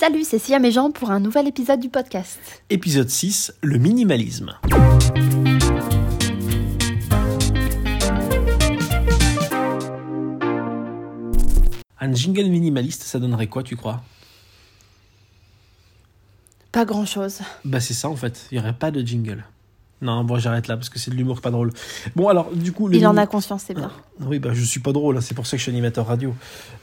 [0.00, 2.40] Salut, c'est Siam et Jean pour un nouvel épisode du podcast.
[2.70, 4.58] Épisode 6, le minimalisme.
[12.00, 14.02] Un jingle minimaliste, ça donnerait quoi, tu crois?
[16.72, 17.40] Pas grand chose.
[17.66, 19.44] Bah c'est ça en fait, il n'y aurait pas de jingle.
[20.02, 21.72] Non, bon j'arrête là parce que c'est de l'humour pas drôle.
[22.16, 22.88] Bon alors du coup...
[22.88, 23.90] Le Il en a conscience, c'est bien.
[24.20, 26.34] Oui, bah je suis pas drôle, hein, c'est pour ça que je suis animateur radio.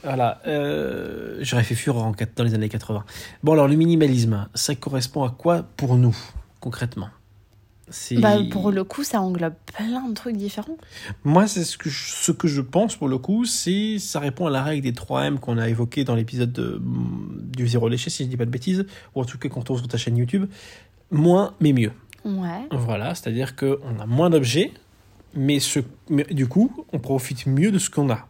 [0.04, 3.04] Voilà, euh, j'aurais fait fureur en, dans les années 80.
[3.42, 6.16] Bon alors le minimalisme, ça correspond à quoi pour nous,
[6.60, 7.08] concrètement?
[8.18, 10.76] Bah, pour le coup, ça englobe plein de trucs différents.
[11.24, 14.46] Moi, c'est ce que, je, ce que je pense pour le coup, c'est ça répond
[14.46, 18.10] à la règle des 3 M qu'on a évoqué dans l'épisode de- du zéro léché,
[18.10, 19.96] si je dis pas de bêtises, ou en tout cas quand on trouve sur ta
[19.96, 20.44] chaîne YouTube.
[21.10, 21.92] Moins, mais mieux.
[22.70, 24.72] Voilà, c'est-à-dire qu'on a moins d'objets,
[25.34, 25.58] mais
[26.30, 28.26] du coup, on profite mieux de ce qu'on a.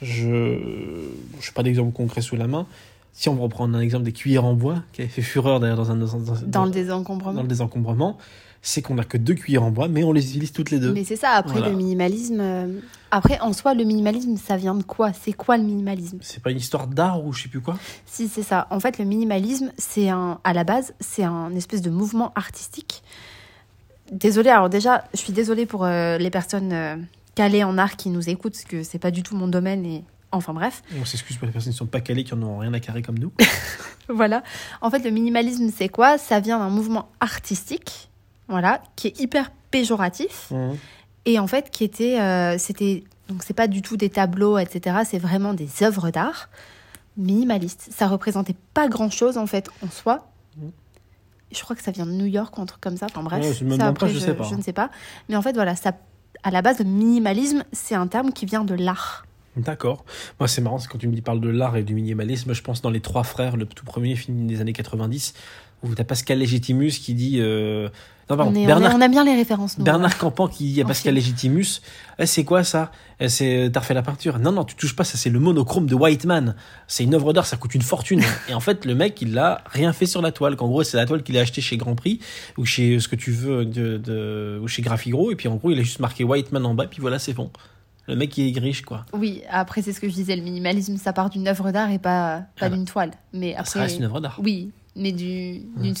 [0.00, 2.66] Je n'ai pas d'exemple concret sous la main.
[3.12, 5.76] Si on va reprendre un exemple des cuillères en bois, qui avait fait fureur d'ailleurs
[5.76, 7.42] dans, un, dans, dans- Dans le dans désencombrement.
[7.42, 8.16] le désencombrement,
[8.62, 10.92] c'est qu'on n'a que deux cuillères en bois, mais on les utilise toutes les deux.
[10.94, 11.68] Mais c'est ça, après Voilà.
[11.70, 12.38] le minimalisme.
[12.40, 15.12] euh, Après, en soi, le minimalisme, ça vient de quoi?
[15.12, 16.18] C'est quoi le minimalisme?
[16.22, 17.76] C'est pas une histoire d'art ou je sais plus quoi?
[18.06, 18.66] Si, c'est ça.
[18.70, 23.02] En fait, le minimalisme, c'est un, à la base, c'est un espèce de mouvement artistique.
[24.10, 26.96] Désolée, alors déjà, je suis désolée pour euh, les personnes euh,
[27.34, 30.04] calées en art qui nous écoutent, parce que c'est pas du tout mon domaine et.
[30.32, 30.82] Enfin bref.
[31.00, 32.80] On s'excuse pour les personnes qui ne sont pas calées, qui en ont rien à
[32.80, 33.32] carrer comme nous.
[34.08, 34.42] Voilà.
[34.80, 36.18] En fait, le minimalisme, c'est quoi?
[36.18, 38.10] Ça vient d'un mouvement artistique,
[38.48, 40.52] voilà, qui est hyper péjoratif
[41.24, 44.98] et en fait qui était, euh, c'était, donc c'est pas du tout des tableaux, etc.
[45.08, 46.48] C'est vraiment des œuvres d'art
[47.16, 47.88] minimalistes.
[47.90, 50.28] Ça représentait pas grand chose en fait en soi.
[50.56, 50.72] Mhm.
[51.54, 53.06] Je crois que ça vient de New York ou un truc comme ça.
[53.06, 54.44] Enfin bref, Ouais, pas, après, je sais pas.
[54.44, 54.90] je ne sais pas.
[55.28, 55.92] Mais en fait, voilà, ça,
[56.42, 59.26] à la base, le minimalisme, c'est un terme qui vient de l'art.
[59.56, 60.04] D'accord.
[60.40, 62.62] Moi, c'est marrant, c'est quand tu me dis parles de l'art et du minimalisme, je
[62.62, 65.34] pense dans Les Trois Frères, le tout premier film des années 90,
[65.82, 67.36] où t'as Pascal Légitimus qui dit.
[67.40, 67.88] euh,
[68.30, 69.76] Non, pardon, on, est, on, Bernard, on aime bien les références.
[69.76, 71.12] nous, Bernard Campan qui dit à Pascal.
[71.14, 71.82] Légitimus
[72.18, 72.92] Eh, C'est quoi ça?
[73.20, 75.84] Eh, C'est T'as refait la peinture Non, non, tu touches pas, ça c'est le monochrome
[75.86, 76.54] de Whiteman.
[76.86, 78.22] C'est une œuvre d'art, ça coûte une fortune.
[78.48, 80.56] et en fait, le mec, il a rien fait sur la toile.
[80.56, 82.20] Qu'en gros, c'est la toile qu'il a achetée chez Grand Prix
[82.56, 85.30] ou chez ce que tu veux, de, de- ou chez Graphigro.
[85.30, 87.50] Et puis en gros, il a juste marqué Whiteman en bas, puis voilà, c'est bon.
[88.08, 89.06] Le mec, il est riche, quoi.
[89.12, 91.98] Oui, après, c'est ce que je disais, le minimalisme, ça part d'une œuvre d'art et
[91.98, 92.76] pas, pas Ah bah.
[92.76, 93.12] d'une toile.
[93.32, 94.40] Mais après, Ça reste une œuvre d'art.
[94.42, 95.94] Oui, mais du, d'une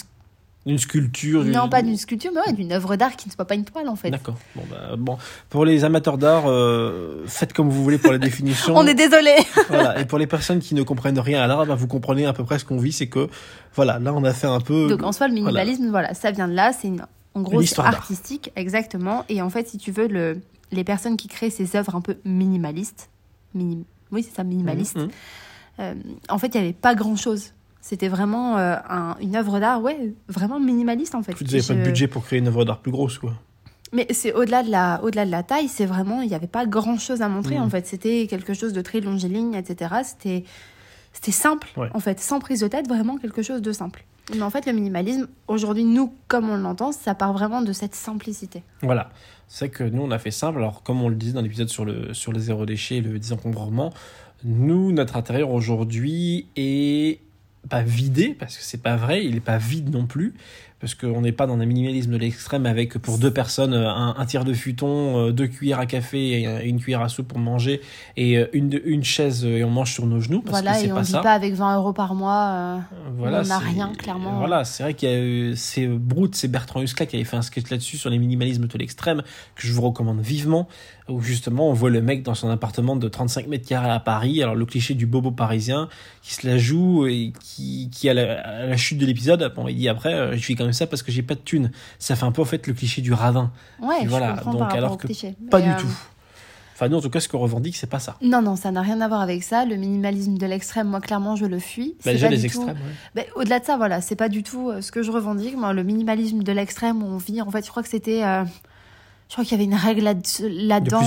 [0.66, 1.44] Une sculpture.
[1.44, 3.88] Non, pas d'une sculpture, mais ouais, d'une œuvre d'art qui ne soit pas une toile
[3.88, 4.10] en fait.
[4.10, 4.36] D'accord.
[4.56, 5.16] Bon, bah, bon.
[5.48, 8.76] Pour les amateurs d'art, euh, faites comme vous voulez pour la définition.
[8.76, 9.34] On est désolé.
[9.68, 10.00] voilà.
[10.00, 12.44] Et pour les personnes qui ne comprennent rien à l'art, bah, vous comprenez à peu
[12.44, 12.92] près ce qu'on vit.
[12.92, 13.28] C'est que,
[13.74, 14.88] voilà, là, on a fait un peu.
[14.88, 16.72] Donc en soi, le minimalisme, voilà, ça vient de là.
[16.72, 19.24] C'est une, en gros, Une artistique, exactement.
[19.28, 20.40] Et en fait, si tu veux, le,
[20.72, 23.10] les personnes qui créent ces œuvres un peu minimalistes,
[23.54, 24.96] minim, oui, c'est ça, minimalistes.
[24.96, 25.08] Mhm.
[25.80, 25.94] euh,
[26.28, 27.52] en fait, il n'y avait pas grand chose.
[27.80, 31.32] C'était vraiment euh, un- une œuvre d'art, ouais, vraiment minimaliste en fait.
[31.32, 33.32] Vous n'avez pas de budget pour créer une œuvre d'art plus grosse, quoi.
[33.94, 36.64] Mais c'est au-delà de la, au-delà de la taille, c'est vraiment, il n'y avait pas
[36.64, 37.64] grand-chose à montrer Mhm.
[37.64, 37.86] en fait.
[37.86, 39.94] C'était quelque chose de très longiligne, etc.
[40.04, 40.44] C'était,
[41.12, 41.88] c'était simple Ouais.
[41.92, 44.04] en fait, sans prise de tête, vraiment quelque chose de simple.
[44.34, 47.94] Mais en fait, le minimalisme, aujourd'hui, nous, comme on l'entend, ça part vraiment de cette
[47.96, 48.62] simplicité.
[48.80, 49.10] Voilà.
[49.54, 50.60] C'est que nous, on a fait simple.
[50.60, 53.18] Alors, comme on le disait dans l'épisode sur le, sur le zéro déchet et le
[53.18, 53.92] désencombrement,
[54.44, 57.18] nous, notre intérieur aujourd'hui est
[57.68, 60.32] pas vidé, parce que c'est pas vrai, il est pas vide non plus,
[60.82, 64.26] parce qu'on n'est pas dans un minimalisme de l'extrême avec pour deux personnes un, un
[64.26, 67.38] tiers de futon, euh, deux cuillères à café et un- une cuillère à soupe pour
[67.38, 67.80] manger
[68.16, 70.86] et euh, une, une chaise euh, et on mange sur nos genoux, parce voilà, que
[70.88, 72.50] et on ne vit pas avec 20 euros par mois.
[72.52, 72.78] euh,
[73.16, 74.38] Voilà, on n'a rien, clairement.
[74.38, 77.36] Voilà, c'est vrai qu'il y a eu- c'est Brute, c'est Bertrand Huskla qui avait fait
[77.36, 79.22] un sketch là-dessus sur les minimalismes de l'extrême
[79.54, 80.66] que je vous recommande vivement,
[81.08, 84.42] où justement on voit le mec dans son appartement de 35 mètres carrés à Paris,
[84.42, 85.88] alors le cliché du bobo parisien
[86.22, 89.68] qui se la joue et qui, qui à, la, à la chute de l'épisode, bon
[89.68, 91.70] il dit après euh, je fais quand même ça parce que j'ai pas de thunes.
[91.98, 93.50] Ça fait un peu en fait le cliché du radin.
[93.80, 95.34] Ouais, je voilà, comprends donc par alors que cliché.
[95.50, 95.86] Pas du euh, tout.
[96.74, 98.16] Enfin nous en tout cas ce qu'on revendique c'est pas ça.
[98.22, 99.64] Non, non, ça n'a rien à voir avec ça.
[99.64, 101.94] Le minimalisme de l'extrême, moi, clairement, je le fuis.
[102.04, 102.76] Bah, déjà pas les du tout- extrêmes.
[102.76, 102.92] ouais.
[103.14, 105.56] Ben, Au-delà de ça, voilà, c'est pas du tout euh, ce que je revendique.
[105.56, 108.24] Moi, le minimalisme de l'extrême on vit, en fait, je crois que c'était.
[108.24, 108.44] euh,
[109.32, 111.00] je crois qu'il y avait une règle là- là-dedans.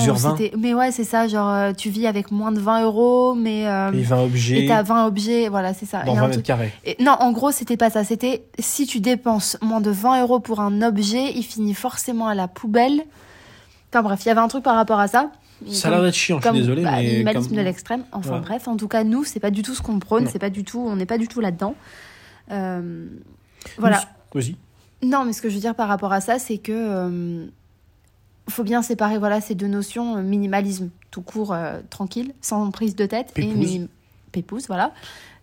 [0.57, 3.67] Mais ouais, c'est ça, genre, euh, tu vis avec moins de 20 euros, mais.
[3.67, 6.01] euh, Et 20 et objets t'as 20 objets, voilà, c'est ça.
[6.01, 6.73] dans Et un 20 mètres truc- carrés.
[6.85, 8.03] et non, en gros, c'était pas ça.
[8.03, 12.33] C'était si tu dépenses moins de 20 euros pour un objet, il finit forcément à
[12.33, 13.03] la poubelle.
[13.93, 15.29] Enfin bref, il y avait un truc par rapport à ça.
[15.71, 16.81] Ça a l'air d'être chiant, je suis comme désolé.
[16.81, 18.05] bah, mais comme- de l'extrême.
[18.11, 18.41] Enfin Ouais.
[18.41, 20.25] bref, en tout cas, nous, c'est pas du tout ce qu'on prône.
[20.27, 21.75] C'est pas du tout, on n'est pas du tout là-dedans.
[22.51, 23.05] Euh,
[23.77, 24.01] voilà.
[24.33, 24.55] Vas-y.
[25.03, 27.45] Non, mais ce que je veux dire par rapport à ça, c'est que euh,
[28.49, 32.95] faut bien séparer voilà ces deux notions euh, minimalisme tout court, euh, tranquille, sans prise
[32.95, 33.87] de tête, et minim-
[34.31, 34.93] pépouze, voilà,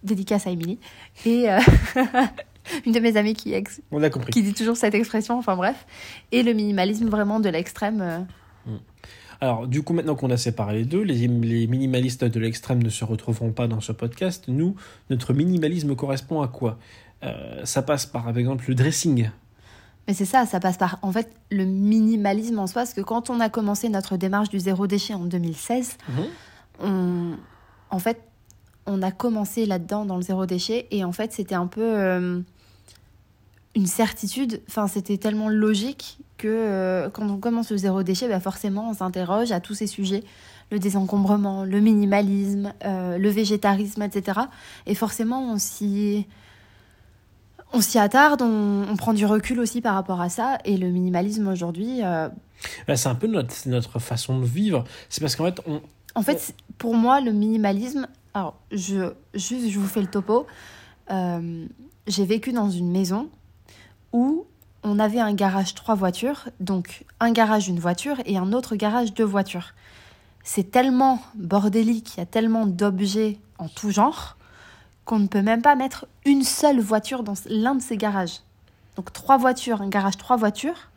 [0.03, 0.79] dédicace à Émilie.
[1.25, 1.59] Et euh,
[2.87, 4.31] une de mes amies qui, ex- On a compris.
[4.33, 5.87] qui dit toujours cette expression, enfin bref.
[6.31, 8.01] Et le minimalisme vraiment de l'extrême.
[8.03, 8.19] euh,
[9.41, 12.91] Alors, du coup, maintenant qu'on a séparé les deux, les, les minimalistes de l'extrême ne
[12.91, 14.45] se retrouveront pas dans ce podcast.
[14.49, 14.77] Nous,
[15.11, 16.79] notre minimalisme correspond à quoi?
[17.65, 19.31] Ça passe par, par exemple, le dressing.
[20.09, 23.31] Mais c'est ça, ça passe par en fait le minimalisme en soi, parce que quand
[23.31, 25.97] on a commencé notre démarche du zéro déchet en 2016,
[26.81, 27.33] on,
[27.91, 28.21] en fait,
[28.87, 32.41] on a commencé là-dedans dans le zéro déchet et en fait, c'était un peu euh,
[33.77, 34.61] une certitude.
[34.69, 38.95] Enfin, c'était tellement logique que euh, quand on commence le zéro déchet, bah forcément, on
[38.95, 40.25] s'interroge à tous ces sujets
[40.73, 44.41] le désencombrement, le minimalisme, euh, le végétarisme, etc.
[44.87, 46.27] Et forcément, on s'y
[47.73, 50.59] on s'y attarde, on, on prend du recul aussi par rapport à ça.
[50.65, 52.29] Et le minimalisme aujourd'hui, euh,
[52.87, 54.85] Bah, c'est un peu notre, notre façon de vivre.
[55.09, 55.81] C'est parce qu'en fait, on,
[56.15, 58.07] En fait, pour moi, le minimalisme.
[58.35, 60.47] Alors, je, juste, je vous fais le topo.
[61.11, 61.67] Euh,
[62.07, 63.29] J'ai vécu dans une maison
[64.13, 64.47] où
[64.83, 69.15] on avait un garage trois voitures, donc un garage une voiture et un autre garage
[69.15, 69.75] deux voitures.
[70.43, 74.37] C'est tellement bordélique, il y a tellement d'objets en tout genre
[75.05, 78.41] qu'on ne peut même pas mettre une seule voiture dans l'un de ces garages.
[78.97, 80.89] Donc trois voitures, un garage trois voitures,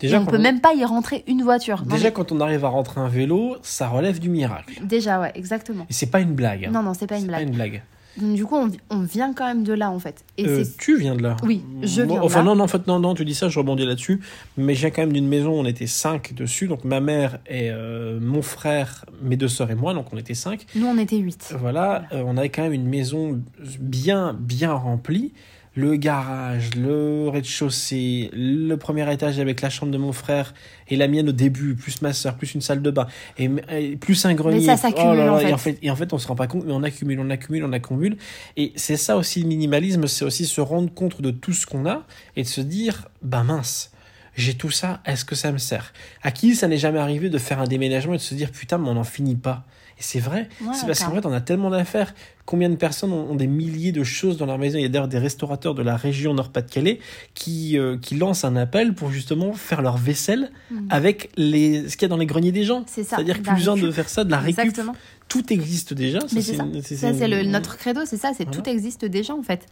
[0.00, 1.82] déjà, et on peut on- même pas y rentrer une voiture.
[1.82, 4.80] Déjà mais- quand on arrive à rentrer un vélo, ça relève du miracle.
[4.84, 5.86] déjà ouais, exactement.
[5.88, 6.64] Et c'est pas une blague.
[6.66, 6.70] hein.
[6.72, 7.40] Non, non, c'est pas une blague.
[7.42, 7.82] pas une blague.
[8.18, 10.24] Donc, du coup, on, on vient quand même de là, en fait.
[10.36, 11.36] Et Euh, tu viens de là.
[11.42, 12.44] Oui, je viens de Enfin, là.
[12.44, 14.20] non, non, en fait, non, non, tu dis ça, je rebondis là-dessus.
[14.56, 16.68] Mais viens quand même d'une maison, on était cinq dessus.
[16.68, 20.34] Donc, ma mère et euh, mon frère, mes deux sœurs et moi, donc on était
[20.34, 20.66] cinq.
[20.74, 21.54] nous, on était huit.
[21.58, 23.40] Voilà, euh, on avait quand même une maison
[23.80, 25.32] bien, bien remplie.
[25.74, 30.52] Le garage, le rez-de-chaussée, le premier étage avec la chambre de mon frère
[30.88, 33.06] et la mienne au début, plus ma soeur, plus une salle de bain,
[33.38, 34.60] et, et plus un grenier.
[34.60, 35.52] ça s'accumule, en fait.
[35.52, 37.64] en fait, et en fait, on se rend pas compte, mais on accumule, on accumule,
[37.64, 38.18] on accumule.
[38.58, 41.86] Et c'est ça aussi le minimalisme, c'est aussi se rendre compte de tout ce qu'on
[41.86, 43.92] a et de se dire, bah mince,
[44.36, 45.94] j'ai tout ça, est-ce que ça me sert?
[46.22, 48.76] À qui ça n'est jamais arrivé de faire un déménagement et de se dire, putain,
[48.76, 49.64] mais on n'en finit pas?
[50.02, 52.12] Et c'est vrai, Ouais, c'est parce qu'en fait, on a tellement d'affaires.
[52.44, 54.76] Combien de personnes ont, ont des milliers de choses dans leur maison?
[54.76, 56.98] Il y a d'ailleurs des restaurateurs de la région Nord-Pas-de-Calais
[57.34, 60.88] qui, euh, qui lancent un appel pour justement faire leur vaisselle Mhm.
[60.90, 62.82] avec les, ce qu'il y a dans les greniers des gens.
[62.88, 63.14] C'est ça.
[63.16, 64.58] C'est-à-dire plus besoin de faire ça, de la récup.
[64.58, 64.96] Exactement.
[65.28, 66.18] Tout existe déjà.
[66.34, 66.64] Mais c'est ça.
[67.14, 68.32] c'est une- notre credo, c'est ça.
[68.36, 68.60] C'est Voilà.
[68.60, 69.66] tout existe déjà, en fait.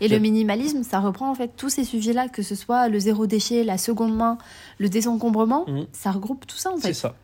[0.00, 3.00] Et C'est- le minimalisme, ça reprend, en fait, tous ces sujets-là, que ce soit le
[3.00, 4.38] zéro déchet, la seconde main,
[4.78, 5.86] le désencombrement, Mhm.
[5.92, 6.94] ça regroupe tout ça, en C'est fait.
[6.94, 7.16] ça.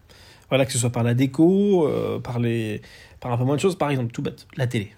[0.48, 2.80] Voilà, que ce soit par la déco, euh, par, les,
[3.20, 3.76] par un peu moins de choses.
[3.76, 4.92] Par exemple, tout bête, la télé.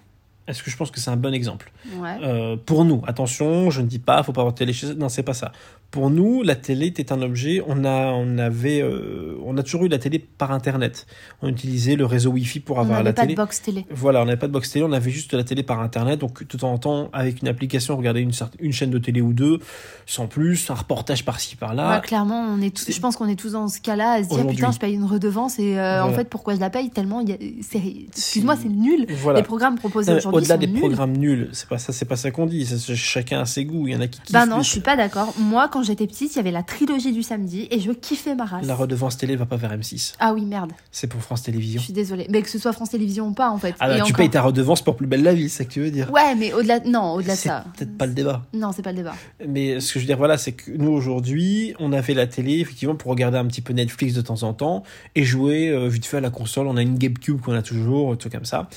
[0.47, 2.17] Est-ce que je pense que c'est un bon exemple Ouais.
[2.23, 5.07] Euh, pour nous, attention, je ne dis pas, faut pas avoir de télé chez Non,
[5.07, 5.51] c'est pas ça.
[5.91, 7.61] Pour nous, la télé était un objet.
[7.67, 11.05] On a, on avait, euh, on a toujours eu la télé par Internet.
[11.41, 13.33] On utilisait le réseau Wi-Fi pour On avoir la n'avait pas télé.
[13.33, 13.85] de box télé.
[13.91, 16.47] Voilà, on n'avait pas de box télé, on avait juste la télé par internet, donc
[16.47, 19.59] tout en temps avec une application, regarder une, une chaîne de télé ou deux,
[20.05, 21.95] sans plus, un reportage par-ci par-là.
[21.95, 24.29] Ouais, clairement, on est tous, je pense qu'on est tous dans ce cas-là, à se
[24.29, 27.21] dire putain, je paye une redevance et euh, en fait, pourquoi je la paye tellement
[27.21, 29.05] Excuse-moi, c'est nul.
[29.09, 29.39] Voilà.
[29.39, 30.79] Les programmes proposés mais aujourd'hui Au-delà des nuls.
[30.79, 32.67] programmes nuls, c'est pas ça, c'est pas ça qu'on dit.
[32.95, 33.87] chacun a ses goûts.
[33.87, 34.31] Il y en a qui kiffent.
[34.33, 35.33] Bah non, je suis pas d'accord.
[35.39, 38.45] Moi, quand j'étais petite, il y avait la trilogie du samedi et je kiffais ma
[38.45, 38.65] race.
[38.65, 40.13] La redevance télé va pas vers M6.
[40.19, 40.71] Ah oui, merde.
[40.91, 41.81] C'est pour France Je Télévisions.
[41.81, 42.27] suis désolée.
[42.29, 43.75] Mais que ce soit France Télévisions ou pas, en fait.
[43.79, 45.65] Ah bah, Et tu encore- payes ta redevance pour Plus belle la vie, c'est ça
[45.65, 46.11] que tu veux dire.
[46.11, 46.79] Ouais, mais au-delà.
[46.81, 47.65] Non, au-delà de c'est ça.
[47.77, 48.43] peut-être pas le débat.
[48.53, 49.15] Non, c'est pas le débat.
[49.47, 52.27] Mais ce que je veux dire, voilà, c'est que nous aujourd'hui, on a fait la
[52.27, 54.83] télé effectivement pour regarder un petit peu Netflix de temps en temps
[55.15, 56.67] et jouer euh, vite fait à la console.
[56.67, 58.69] On a une GameCube qu'on a toujours, tout comme ça.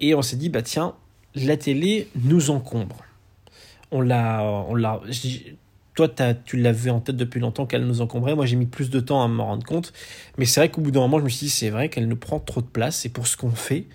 [0.00, 0.94] Et on s'est dit, bah tiens,
[1.34, 2.96] la télé nous encombre.
[3.90, 5.00] On l'a, on l'a.
[5.94, 6.08] Toi,
[6.44, 8.34] tu l'avais en tête depuis longtemps qu'elle nous encombrait.
[8.34, 9.92] Moi, j'ai mis plus de temps à m'en rendre compte.
[10.38, 12.16] Mais c'est vrai qu'au bout d'un moment, je me suis dit, c'est vrai qu'elle nous
[12.16, 13.04] prend trop de place.
[13.04, 13.86] Et pour ce qu'on fait,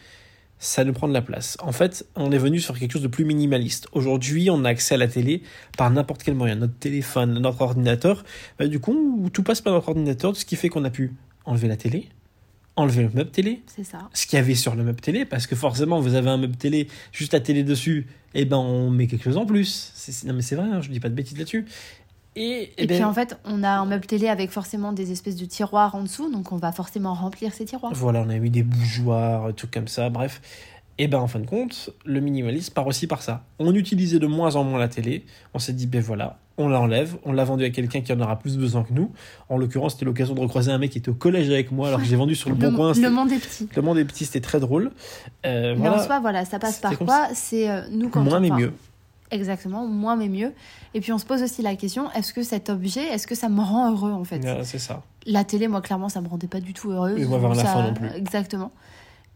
[0.59, 1.57] ça nous prend de la place.
[1.59, 3.87] En fait, on est venu sur quelque chose de plus minimaliste.
[3.93, 5.41] Aujourd'hui, on a accès à la télé
[5.77, 6.55] par n'importe quel moyen.
[6.55, 8.23] Notre téléphone, notre ordinateur.
[8.59, 11.13] Bah, du coup, tout passe par notre ordinateur, ce qui fait qu'on a pu
[11.45, 12.09] enlever la télé,
[12.77, 14.09] enlever le meuble télé, C'est ça.
[14.13, 16.55] ce qu'il y avait sur le meuble télé, parce que forcément, vous avez un meuble
[16.55, 19.91] télé, juste la télé dessus, et ben on met quelque chose en plus.
[20.25, 21.65] Non mais c'est vrai, hein, je dis pas de bêtises là-dessus.
[22.35, 25.11] Et, eh Et, ben, puis en fait, on a un meuble télé avec forcément des
[25.11, 27.91] espèces de tiroirs en dessous, donc on va forcément remplir ces tiroirs.
[27.95, 30.39] Voilà, on a mis des bougeoirs, tout comme ça, bref.
[30.99, 33.43] Et ben en fin de compte, le minimalisme part aussi par ça.
[33.59, 37.17] On utilisait de moins en moins la télé, on s'est dit ben voilà, on l'enlève,
[37.23, 39.11] on l'a vendu à quelqu'un qui en aura plus besoin que nous.
[39.49, 41.99] En l'occurrence, c'était l'occasion de recroiser un mec qui était au collège avec moi alors
[41.99, 42.93] que j'ai vendu sur le Le, bon coin.
[42.93, 43.69] le monde est petit.
[43.75, 44.91] Le monde est petit, c'était très drôle.
[45.45, 48.37] Euh, Mais en voilà, soi, voilà, ça passe par quoi C'est euh, nous quand moins
[48.37, 48.73] on mais mieux.
[49.29, 50.53] Exactement, moins mais mieux.
[50.93, 53.49] Et puis on se pose aussi la question est-ce que cet objet, est-ce que ça
[53.49, 54.39] me rend heureux en fait?
[54.43, 55.03] Ouais, c'est ça.
[55.25, 57.19] La télé, moi clairement, ça me rendait pas du tout heureuse.
[57.21, 58.07] Et moi, vers la Ça- fin non plus.
[58.15, 58.71] Exactement.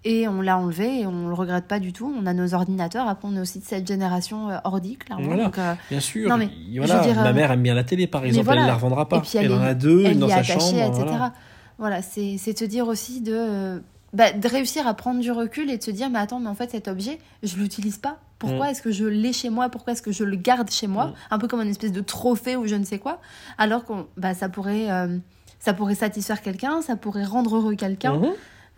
[0.03, 2.11] Et on l'a enlevé et on le regrette pas du tout.
[2.19, 3.07] On a nos ordinateurs.
[3.07, 5.25] Après, on est aussi de cette génération euh, ordi, clairement.
[5.27, 5.43] Voilà.
[5.45, 6.27] Donc, euh, Bien sûr.
[6.27, 8.45] Non, mais, il- voilà, dire, ma euh, mère aime bien la télé, par exemple.
[8.45, 8.61] voilà.
[8.61, 9.17] Elle la revendra pas.
[9.17, 10.77] Et puis, elle elle en a deux, elle une dans sa attachée, chambre.
[10.87, 11.03] etc.
[11.07, 11.33] voilà.
[11.77, 13.81] Voilà, c'est te dire aussi de,
[14.13, 16.55] bah, de réussir à prendre du recul et de se dire, mais attends, mais en
[16.55, 18.17] fait, cet objet, je l'utilise pas.
[18.39, 18.69] Pourquoi Mm.
[18.69, 19.69] est-ce que je l'ai chez moi?
[19.69, 21.05] Pourquoi est-ce que je le garde chez moi?
[21.07, 21.13] Mm.
[21.31, 23.19] Un peu comme une espèce de trophée ou je ne sais quoi.
[23.59, 25.17] Alors que bah, ça, pourrait, euh,
[25.59, 28.17] ça pourrait satisfaire quelqu'un, ça pourrait rendre heureux quelqu'un.
[28.17, 28.29] Mhm.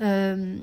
[0.02, 0.56] Euh,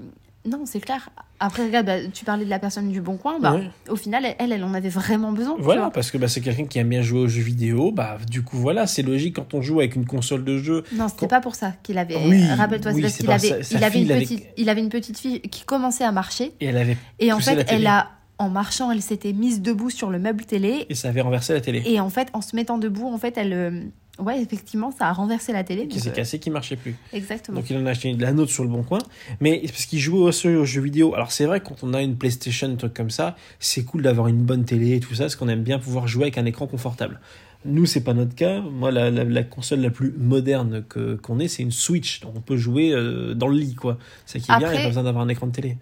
[0.47, 1.11] non, c'est clair.
[1.39, 3.39] Après, regarde, bah, tu parlais de la personne du Bon Coin.
[3.41, 3.71] Bah, Ouais.
[3.91, 5.55] Au final, elle, elle en avait vraiment besoin.
[5.59, 7.93] Voilà, parce que bah, c'est quelqu'un qui aime bien jouer aux jeux vidéo.
[7.93, 10.85] Bah, du coup, voilà, c'est logique quand on joue avec une console de jeu.
[10.93, 12.17] Non, c'était Quand- pas pour ça qu'il avait.
[12.17, 14.81] Oui, Rappelle-toi, oui, c'est parce qu'il avait, sa- sa il, avait une petite, il avait
[14.81, 16.53] une petite fille qui commençait à marcher.
[16.61, 16.97] Et elle avait.
[17.19, 20.87] Et en fait, elle a, en marchant, elle s'était mise debout sur le meuble télé.
[20.89, 21.83] Et ça avait renversé la télé.
[21.85, 23.91] Et en fait, en se mettant debout, en fait, elle.
[24.21, 25.89] Ouais, effectivement, ça a renversé la télé.
[25.89, 26.95] Qui s'est euh, cassé, qui marchait plus.
[27.13, 27.59] Exactement.
[27.61, 28.99] Donc il en a acheté de la nôtre sur le bon coin.
[29.41, 31.15] Mais parce qu'il jouait aussi aux jeux vidéo.
[31.15, 34.29] Alors c'est vrai, quand on a une PlayStation, un truc comme ça, c'est cool d'avoir
[34.29, 36.67] une bonne télé et tout ça, parce qu'on aime bien pouvoir jouer avec un écran
[36.67, 37.21] confortable.
[37.67, 38.61] Nous, c'est pas notre cas.
[38.63, 40.83] Moi, la, la- la console la plus moderne
[41.23, 42.21] qu'on ait, c'est une Switch.
[42.21, 43.99] Donc on peut jouer euh, dans le lit, quoi.
[44.25, 45.77] C'est qui est bien, il n'y a pas besoin d'avoir un écran de télé.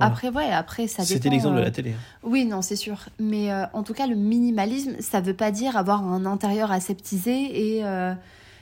[0.00, 0.12] Voilà.
[0.12, 1.14] Après, ouais, après, ça dépend.
[1.14, 1.94] C'était l'exemple de euh, la télé.
[2.22, 2.96] Oui, non, c'est sûr.
[3.18, 7.76] Mais euh, en tout cas, le minimalisme, ça veut pas dire avoir un intérieur aseptisé
[7.76, 8.12] et, euh,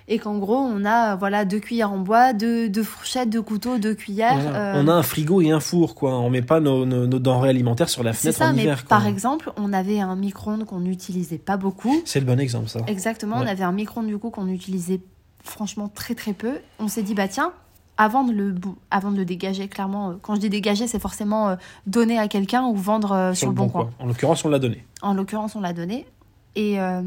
[0.09, 3.42] et qu'en gros, on a euh, voilà deux cuillères en bois, deux, deux fourchettes, deux
[3.42, 4.38] couteaux, deux cuillères.
[4.40, 4.75] Voilà.
[4.76, 6.18] euh, On a un frigo et un four, quoi.
[6.18, 8.85] On met pas nos, nos- nos denrées alimentaires sur la fenêtre ça, en mais hiver.
[8.85, 8.88] quoi.
[8.99, 11.95] par exemple, on avait un micro-ondes qu'on n'utilisait pas beaucoup.
[12.04, 12.80] C'est le bon exemple, ça.
[12.87, 15.00] Exactement, on avait un micro-ondes du coup qu'on utilisait
[15.45, 16.59] franchement très très peu.
[16.78, 17.52] On s'est dit, bah tiens,
[17.98, 18.54] avant de le,
[18.90, 22.28] avant de le dégager, clairement, euh, quand je dis dégager, c'est forcément euh, donner à
[22.28, 23.90] quelqu'un ou vendre euh, sur, le bon coin.
[23.98, 24.84] En l'occurrence, on l'a donné.
[25.02, 26.06] En l'occurrence, on l'a donné.
[26.54, 27.02] Et euh,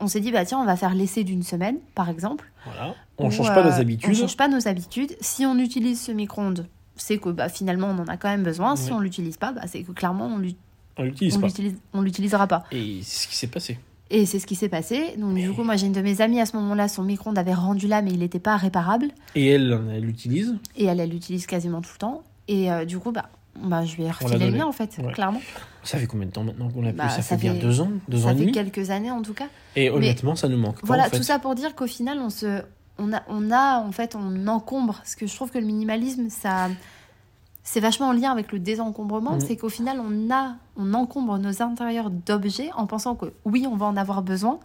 [0.00, 2.50] on s'est dit, bah tiens, on va faire l'essai d'une semaine, par exemple.
[2.64, 2.94] Voilà.
[3.18, 4.10] On Ou, change pas euh, nos habitudes.
[4.10, 5.16] On change pas nos habitudes.
[5.20, 8.76] Si on utilise ce micro-ondes, c'est que bah, finalement, on en a quand même besoin.
[8.76, 12.64] Si on l'utilise pas, bah, c'est que clairement, on l'utilise- on l'utilisera pas.
[12.70, 13.78] Et c'est ce qui s'est passé.
[14.10, 15.14] Et c'est ce qui s'est passé.
[15.18, 17.54] Donc, du coup, moi, j'ai une de mes amies à ce moment-là, son micro-ondes avait
[17.54, 19.08] rendu là, mais il n'était pas réparable.
[19.34, 20.54] Et elle, elle l'utilise.
[20.76, 22.22] Et elle, elle l'utilise quasiment tout le temps.
[22.46, 25.12] Et euh, du coup, bah, bah, je lui ai refilé le mien, en fait, Ouais.
[25.12, 25.40] clairement.
[25.82, 27.58] Ça fait combien de temps maintenant qu'on l'a Bah, plus ça, ça fait bien fait-
[27.60, 28.52] deux ans, deux ans Ça et fait demi.
[28.52, 29.46] quelques années, en tout cas.
[29.74, 30.80] Et honnêtement, ça nous manque.
[30.80, 31.16] pas, Voilà, en fait.
[31.16, 32.62] tout ça pour dire qu'au final, on se,
[32.98, 34.94] on a, on a, en fait, on encombre.
[34.98, 36.68] Parce que je trouve que le minimalisme, ça,
[37.66, 39.34] c'est vachement en lien avec le désencombrement.
[39.34, 39.40] Mhm.
[39.40, 43.76] C'est qu'au final, on a, on encombre nos intérieurs d'objets en pensant que oui, on
[43.76, 44.60] va en avoir besoin.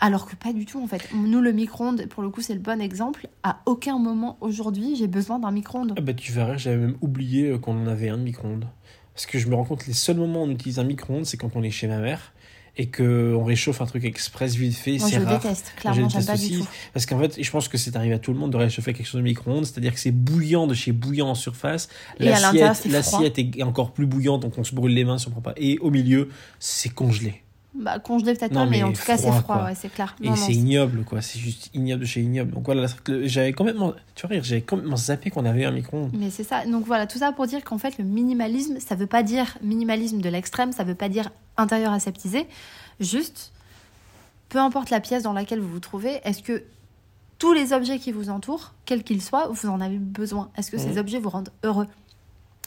[0.00, 1.08] Alors que pas du tout, en fait.
[1.12, 3.26] Nous, le micro-ondes, pour le coup, c'est le bon exemple.
[3.42, 5.94] À aucun moment aujourd'hui, j'ai besoin d'un micro-ondes.
[5.98, 8.68] Ah bah tu verras, j'avais même oublié euh, qu'on en avait un de micro-ondes.
[9.12, 11.36] Parce que je me rends compte les seuls moments où on utilise un micro-ondes, c'est
[11.36, 12.32] quand on est chez ma mère
[12.80, 15.40] et qu'on réchauffe un truc express vite fait, c'est je rare.
[15.40, 15.72] déteste.
[15.76, 16.68] Clairement, Je j'aime déteste pas du tout.
[16.94, 19.06] Parce qu'en fait, je pense que c'est arrivé à tout le monde de réchauffer quelque
[19.06, 21.88] chose de micro-ondes, c'est-à-dire que c'est bouillant de chez bouillant en surface.
[22.20, 25.18] Et à l'intérieur, L'assiette l'assiette est encore plus bouillante, donc on se brûle les mains
[25.18, 25.54] si on prend pas.
[25.56, 26.28] Et au milieu,
[26.60, 27.42] c'est congelé.
[27.80, 30.16] Bah, congelé peut-être pas, mais, mais en tout cas, c'est froid, ouais, c'est clair.
[30.20, 31.22] Et c'est ignoble, quoi.
[31.22, 32.50] C'est juste ignoble de chez ignoble.
[32.52, 32.86] Donc voilà,
[33.24, 36.10] j'avais complètement, tu vois, rire, j'avais complètement zappé qu'on avait un micro-ondes.
[36.12, 36.66] Mais c'est ça.
[36.66, 40.20] Donc voilà, tout ça pour dire qu'en fait, le minimalisme, ça veut pas dire minimalisme
[40.20, 42.48] de l'extrême, ça veut pas dire intérieur aseptisé.
[42.98, 43.52] Juste,
[44.48, 46.64] peu importe la pièce dans laquelle vous vous trouvez, est-ce que
[47.38, 50.50] tous les objets qui vous entourent, quels qu'ils soient, vous en avez besoin?
[50.56, 51.86] Est-ce que ces objets vous rendent heureux?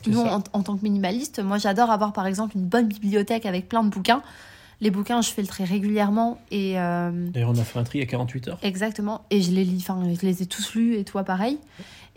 [0.08, 3.84] Nous, en tant que minimaliste, moi j'adore avoir par exemple une bonne bibliothèque avec plein
[3.84, 4.22] de bouquins.
[4.82, 8.00] Les bouquins, je fais le tri régulièrement et euh, D'ailleurs, on a fait un tri
[8.00, 8.58] il y a 48 heures.
[8.64, 9.22] exactement.
[9.30, 11.60] Et je les lis, enfin, je les ai tous lus et toi pareil.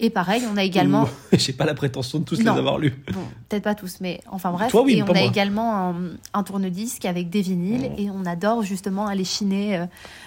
[0.01, 1.07] Et pareil, on a également.
[1.33, 2.53] J'ai pas la prétention de tous Non.
[2.55, 2.95] les avoir lus.
[3.13, 4.71] Bon, peut-être pas tous, mais enfin bref.
[4.73, 5.21] Toi, oui, et on a moi.
[5.21, 5.95] également un,
[6.33, 7.95] un tourne-disque avec des vinyles Oh.
[8.01, 9.87] et on adore justement aller chiner euh,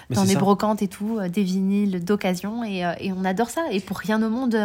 [0.10, 3.65] dans les brocantes et tout, euh, des vinyles d'occasion et, et on adore ça.
[3.72, 4.56] Et pour rien au monde,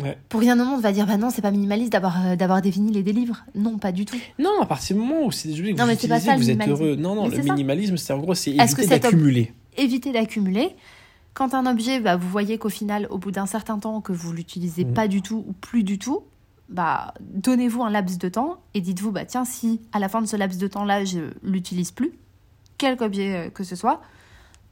[0.00, 0.16] Ouais.
[0.30, 2.70] pour rien au monde, va dire bah non, c'est pas minimaliste d'avoir euh, d'avoir des
[2.70, 3.44] vinyles et des livres.
[3.54, 4.16] Non, pas du tout.
[4.38, 6.50] Non, à partir du moment où c'est des objets que Non, vous utilisez, ça, vous
[6.50, 6.96] êtes heureux.
[6.96, 9.52] Non, non, Mais le minimalisme, c'est en gros, c'est que éviter ob- d'accumuler.
[9.76, 10.70] Éviter d'accumuler.
[11.34, 14.32] Quand un objet, bah, vous voyez qu'au final, au bout d'un certain temps, que vous
[14.32, 14.94] l'utilisez Mhm.
[14.94, 16.20] pas du tout ou plus du tout,
[16.68, 20.26] bah, donnez-vous un laps de temps et dites-vous, bah, tiens, si à la fin de
[20.26, 22.12] ce laps de temps-là, je l'utilise plus,
[22.78, 24.00] quelque objet euh, que ce soit,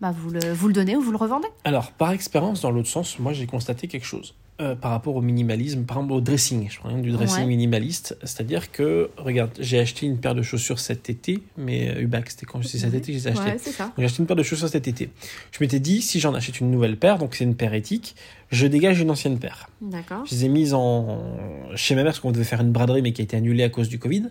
[0.00, 1.48] bah, vous, le, vous le donnez ou vous le revendez.
[1.64, 4.34] Alors, par expérience, dans l'autre sens, moi, j'ai constaté quelque chose.
[4.60, 6.68] Euh, par rapport au minimalisme, par exemple au dressing.
[6.70, 7.46] Je prends du dressing Ouais.
[7.46, 8.18] minimaliste.
[8.24, 12.44] C'est-à-dire que, regarde, j'ai acheté une paire de chaussures cet été, mais euh, Ubac, c'était
[12.44, 12.96] quand c'est cet Mhm.
[12.98, 13.70] été que je les ai achetées.
[13.70, 15.08] Ouais, J'ai acheté une paire de chaussures cet été.
[15.52, 18.14] Je m'étais dit, si j'en achète une nouvelle paire, donc c'est une paire éthique,
[18.50, 19.70] je dégage une ancienne paire.
[19.80, 20.26] D'accord.
[20.26, 21.22] Je les ai mises en...
[21.74, 23.70] chez ma mère parce qu'on devait faire une braderie mais qui a été annulée à
[23.70, 24.24] cause du Covid.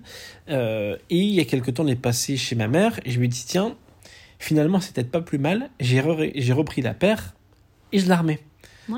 [0.50, 3.20] Euh, et il y a quelques temps, on est passé chez ma mère et je
[3.20, 3.76] me dis tiens,
[4.38, 5.72] finalement c'est peut-être pas plus mal.
[5.80, 7.34] J'ai re- j'ai repris la paire
[7.92, 8.40] et je la remets.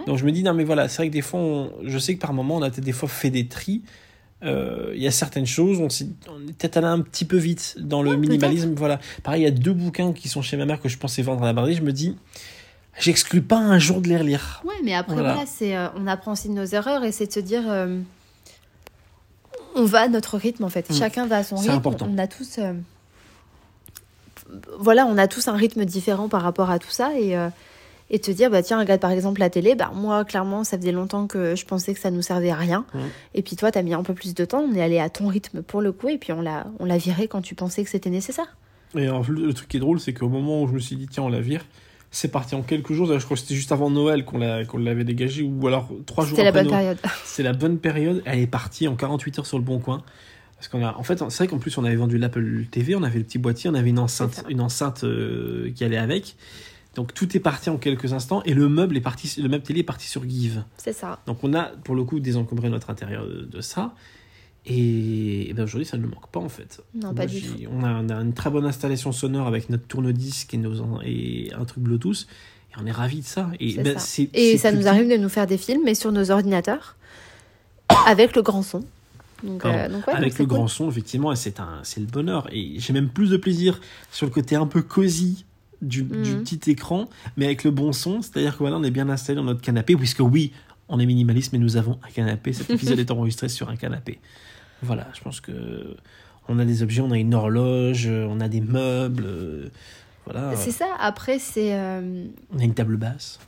[0.06, 2.20] Donc je me dis, non, mais voilà, c'est vrai que des fois, je sais que
[2.20, 3.82] par moment, on a des fois fait des tris.
[4.44, 5.88] Euh, il y a certaines choses, on,
[6.32, 8.74] on est peut-être allé un petit peu vite dans le minimalisme.
[8.76, 9.00] Voilà.
[9.24, 11.44] Pareil, il y a deux bouquins qui sont chez ma mère que je pensais vendre
[11.44, 11.78] à la barrière.
[11.78, 12.18] Je me dis,
[13.00, 14.64] j'exclus pas un jour de les relire.
[14.66, 17.34] Ouais, mais après, voilà, c'est, euh, on apprend aussi de nos erreurs et c'est de
[17.34, 18.00] se dire, euh,
[19.76, 20.90] on va à notre rythme en fait.
[20.90, 20.94] Mm.
[20.96, 21.74] Chacun va à son rythme.
[21.74, 22.08] Important.
[22.12, 22.60] On a tous,
[24.80, 27.36] voilà, on a tous un rythme différent par rapport à tout ça et
[28.12, 30.92] et te dire bah tiens regarde par exemple la télé bah moi clairement ça faisait
[30.92, 32.86] longtemps que je pensais que ça nous servait à rien
[33.34, 35.10] et puis toi tu as mis un peu plus de temps on est allé à
[35.10, 37.84] ton rythme pour le coup et puis on l'a on l'a viré quand tu pensais
[37.84, 38.58] que c'était nécessaire
[38.96, 41.24] et le truc qui est drôle c'est qu'au moment où je me suis dit tiens
[41.24, 41.66] on la vire
[42.14, 43.08] c'est parti en quelques jours.
[43.08, 46.50] Je crois que c'était juste avant Noël qu'on l'avait dégagé, ou alors trois jours après.
[46.50, 46.98] C'était la bonne période.
[47.24, 48.22] C'est la bonne période.
[48.26, 50.04] Elle est partie en 48 heures sur le bon coin.
[50.58, 53.02] Parce qu'on a, en fait, c'est vrai qu'en plus on avait vendu l'Apple TV, on
[53.02, 56.36] avait le petit boîtier, on avait une enceinte, une enceinte euh, qui allait avec.
[56.96, 59.80] Donc tout est parti en quelques instants et le meuble est parti, le meuble télé
[59.80, 60.64] est parti sur Give.
[60.78, 61.20] C'est ça.
[61.26, 63.96] Donc on a pour le coup désencombré notre intérieur de, ça.
[64.66, 66.82] Et, ben aujourd'hui, ça ne manque pas en fait.
[66.94, 67.56] Non, pas du tout.
[67.72, 71.84] On a, une très bonne installation sonore avec notre tourne-disque et, nos, et un truc
[71.84, 72.28] Bluetooth.
[72.72, 73.50] Et on est ravis de ça.
[73.60, 74.24] Et, ben, ça.
[74.34, 76.96] et ça nous arrive de nous faire des films, mais sur nos ordinateurs,
[78.06, 78.82] avec le grand son.
[79.44, 82.48] Donc, euh, avec le grand son, effectivement, c'est le bonheur.
[82.52, 83.80] Et j'ai même plus de plaisir
[84.12, 85.46] sur le côté un peu cosy
[85.82, 86.44] du, mhm.
[86.44, 88.22] petit écran, mais avec le bon son.
[88.22, 90.52] C'est-à-dire que voilà, on est bien installé dans notre canapé, puisque oui,
[90.90, 92.54] on est minimaliste, mais nous avons un canapé.
[92.54, 94.20] Cet épisode est enregistré sur un canapé.
[94.84, 95.96] Voilà, je pense que
[96.48, 99.24] on a des objets, on a une horloge, on a des meubles.
[99.26, 99.70] Euh,
[100.26, 100.56] voilà.
[100.56, 100.88] C'est ça.
[101.00, 101.74] Après, c'est.
[101.74, 103.40] Euh, on a une table basse.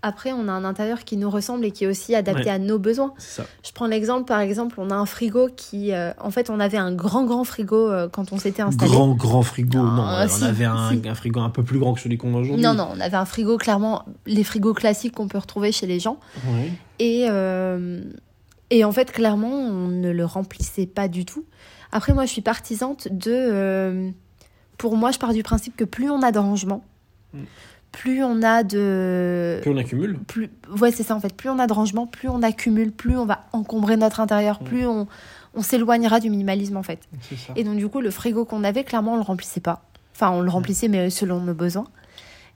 [0.00, 2.78] Après, on a un intérieur qui nous ressemble et qui est aussi adapté à nos
[2.78, 3.14] besoins.
[3.18, 3.44] Ça.
[3.64, 5.92] Je prends l'exemple, par exemple, on a un frigo qui...
[5.92, 8.92] Euh, en fait, on avait un grand, grand frigo euh, quand on s'était installé.
[8.92, 9.88] Grand, grand frigo, non.
[9.88, 12.62] on avait un, frigo un peu plus grand que celui qu'on a aujourd'hui.
[12.62, 15.98] Non, non, on avait un frigo, clairement, les frigos classiques qu'on peut retrouver chez les
[15.98, 16.20] gens.
[17.00, 18.00] Et, euh,
[18.70, 21.44] et en fait, clairement, on ne le remplissait pas du tout.
[21.90, 24.12] Après, moi, je suis partisante de...
[24.76, 26.84] pour moi, je pars du principe que plus on a de rangement,
[27.34, 27.40] mm
[27.92, 29.58] plus on a de.
[29.62, 30.50] Plus on accumule plus...
[30.78, 31.34] Ouais, c'est ça en fait.
[31.34, 34.86] Plus on a de rangement, plus on accumule, plus on va encombrer notre intérieur, plus
[34.86, 35.06] on,
[35.54, 37.00] on s'éloignera du minimalisme en fait.
[37.56, 39.82] Et donc, du coup, le frigo qu'on avait, clairement, on le remplissait pas.
[40.14, 41.86] Enfin, on le remplissait, mais selon nos besoins.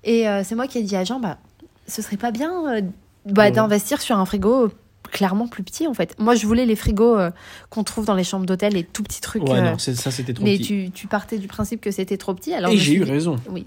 [0.04, 1.38] Et euh, c'est moi qui ai dit à Jean, bah,
[1.86, 2.82] ce serait pas bien euh,
[3.26, 4.70] bah, d'investir sur un frigo
[5.10, 6.16] clairement plus petit en fait.
[6.18, 7.30] Moi je voulais les frigos euh,
[7.70, 9.42] qu'on trouve dans les chambres d'hôtel, les tout petits trucs.
[9.44, 10.74] Ouais, non, ça c'était trop mais petit.
[10.74, 12.54] Mais tu, tu, partais du principe que c'était trop petit.
[12.54, 13.36] Alors Et j'ai eu raison.
[13.50, 13.64] Oui,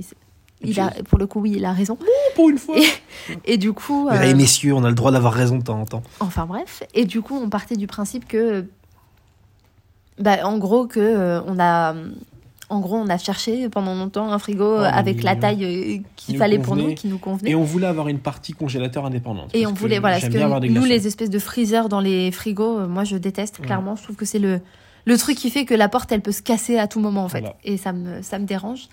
[0.62, 1.98] il a, pour le coup, oui, il a raison.
[2.36, 2.76] pour une fois.
[3.46, 4.10] Et, du coup.
[4.10, 4.36] Euh...
[4.36, 6.04] messieurs, on a le droit d'avoir raison de temps en temps.
[6.20, 6.84] Enfin bref.
[6.94, 8.66] Et du coup, on partait du principe que.
[10.18, 11.96] Bah, en gros, que euh, on a.
[12.68, 16.36] En gros, on a cherché pendant longtemps un frigo oh, avec la taille euh, qu'il
[16.36, 17.52] fallait pour nous, qui nous convenait.
[17.52, 19.52] Et on voulait avoir une partie congélateur indépendante.
[19.54, 23.04] Et on voulait, voilà, parce que nous, les espèces de freezers dans les frigos, moi,
[23.04, 23.96] je déteste, clairement.
[23.96, 24.62] Je trouve que c'est le,
[25.06, 27.30] le truc qui fait que la porte, elle peut se casser à tout moment, en
[27.30, 27.46] fait.
[27.64, 28.88] Et ça me, ça me dérange.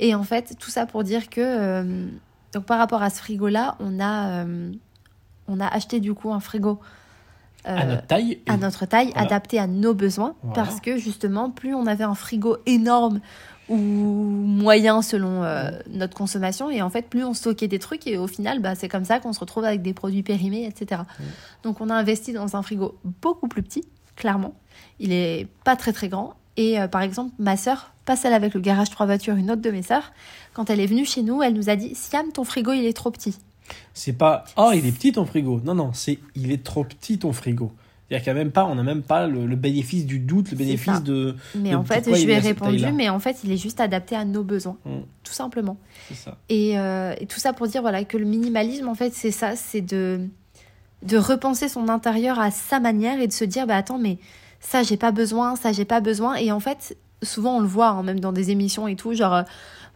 [0.00, 2.06] Et en fait, tout ça pour dire que, euh,
[2.54, 4.72] donc par rapport à ce frigo-là, on, a, euh,
[5.46, 6.80] on a acheté du coup un frigo.
[7.68, 8.38] Euh, à notre taille.
[8.48, 10.34] À notre taille, adapté à nos besoins.
[10.54, 13.20] Parce que justement, plus on avait un frigo énorme
[13.68, 15.44] ou moyen selon
[15.90, 18.88] notre consommation, et en fait, plus on stockait des trucs, et au final, bah, c'est
[18.88, 21.02] comme ça qu'on se retrouve avec des produits périmés, etc.
[21.62, 23.84] Donc on a investi dans un frigo beaucoup plus petit,
[24.16, 24.54] clairement.
[24.98, 26.34] Il est pas très très grand.
[26.56, 29.70] Et par exemple, ma sœur pas celle avec le garage trois voitures, une autre de
[29.70, 30.12] mes sœurs,
[30.52, 32.92] quand elle est venue chez nous, elle nous a dit Siam, ton frigo, il est
[32.92, 33.36] trop petit.
[33.94, 35.60] C'est pas Oh, il est petit ton frigo.
[35.62, 37.70] Non, non, c'est Il est trop petit ton frigo.
[38.08, 41.04] C'est-à-dire qu'il a même pas, on n'a même pas le, bénéfice du doute, le bénéfice
[41.04, 41.36] de.
[41.54, 44.24] Mais en fait, je lui ai répondu, mais en fait, il est juste adapté à
[44.24, 45.02] nos besoins, mm.
[45.22, 45.76] tout simplement.
[46.50, 49.82] Euh, et, tout ça pour dire voilà que le minimalisme, en fait, c'est ça, c'est
[49.82, 50.26] de
[51.04, 54.18] de repenser son intérieur à sa manière et de se dire bah attends, mais
[54.58, 56.34] ça j'ai pas besoin, ça j'ai pas besoin.
[56.34, 59.44] Et en fait, souvent on le voit, hein, même dans des émissions et tout, genre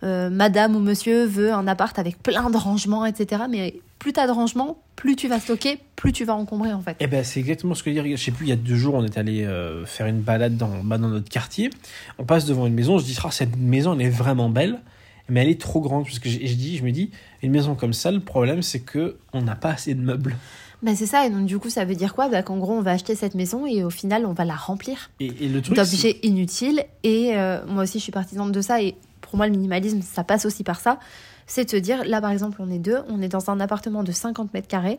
[0.02, 3.44] euh, madame ou monsieur veut un appart avec plein de rangements, etc.
[3.48, 6.96] Mais plus t'as de rangements, plus tu vas stocker, plus tu vas encombrer en fait.
[7.00, 8.16] Eh ben c'est exactement ce que je dire.
[8.16, 10.56] Je sais plus, il y a deux jours, on est allé euh, faire une balade
[10.56, 11.70] dans, bah, dans notre quartier.
[12.18, 14.80] On passe devant une maison, je dis, ah, cette maison elle est vraiment belle,
[15.28, 16.04] mais elle est trop grande.
[16.04, 17.10] Parce que je, je, dis, je me dis,
[17.42, 20.36] une maison comme ça, le problème c'est que on n'a pas assez de meubles.
[20.84, 22.28] Ben c'est ça, et donc du coup, ça veut dire quoi?
[22.28, 25.10] Bah, Qu'en gros, on va acheter cette maison et au final, on va la remplir
[25.18, 26.84] et, le truc, d'objets inutiles.
[27.02, 28.82] Et euh, moi aussi, je suis partisane de ça.
[28.82, 31.00] Et pour moi, le minimalisme, ça passe aussi par ça.
[31.46, 34.02] C'est de te dire, là par exemple, on est deux, on est dans un appartement
[34.02, 34.98] de 50 mètres carrés.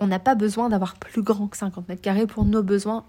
[0.00, 3.04] On n'a pas besoin d'avoir plus grand que 50 mètres carrés pour nos besoins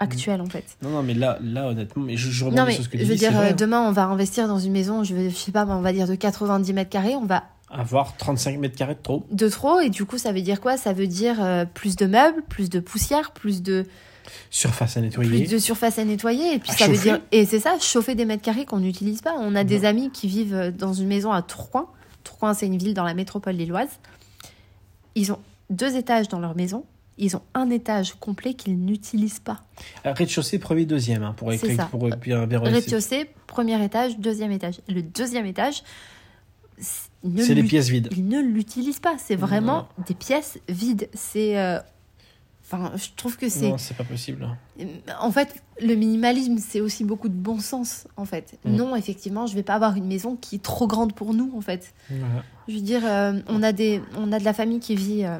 [0.00, 0.76] actuels en fait.
[0.82, 3.04] Non, non, mais là, là honnêtement, mais je, je non, mais sur ce que je
[3.04, 5.80] veux dire, euh, demain, on va investir dans une maison, je, je sais pas, on
[5.80, 9.26] va dire de 90 mètres carrés, on va Avoir 35 mètres carrés de trop.
[9.30, 10.76] De trop, et du coup, ça veut dire quoi?
[10.76, 13.84] Ça veut dire euh, plus de meubles, plus de poussière, plus de.
[14.50, 15.30] Surface à nettoyer.
[15.44, 16.54] Plus de surface à nettoyer.
[16.54, 17.20] Et puis À ça veut dire.
[17.32, 19.34] Et c'est ça, chauffer des mètres carrés qu'on n'utilise pas.
[19.38, 21.88] On a des amis qui vivent euh, dans une maison à Tourcoing.
[22.24, 23.88] Tourcoing, c'est une ville dans la métropole lilloise.
[25.14, 25.38] Ils ont
[25.70, 26.84] deux étages dans leur maison.
[27.20, 29.60] Ils ont un étage complet qu'ils n'utilisent pas.
[30.06, 34.80] Euh, Rez-de-chaussée, premier, deuxième, hein, pour, écrire- pour bien, bien Rez-de-chaussée, premier étage, deuxième étage.
[34.88, 35.82] Le deuxième étage,
[37.42, 38.08] c'est- les l'ut- pièces vides.
[38.16, 39.16] Ils ne l'utilisent pas.
[39.18, 41.08] C'est vraiment des pièces vides.
[41.14, 41.58] C'est.
[41.58, 41.78] euh,
[42.70, 43.70] Enfin, je trouve que c'est.
[43.70, 44.46] Non, c'est pas possible.
[45.22, 48.58] En fait, le minimalisme, c'est aussi beaucoup de bon sens, en fait.
[48.66, 48.76] Mm.
[48.76, 51.62] Non, effectivement, je vais pas avoir une maison qui est trop grande pour nous, en
[51.62, 51.94] fait.
[52.10, 52.44] Voilà.
[52.68, 55.38] Je veux dire, euh, on, a des, on a de la famille qui vit, euh,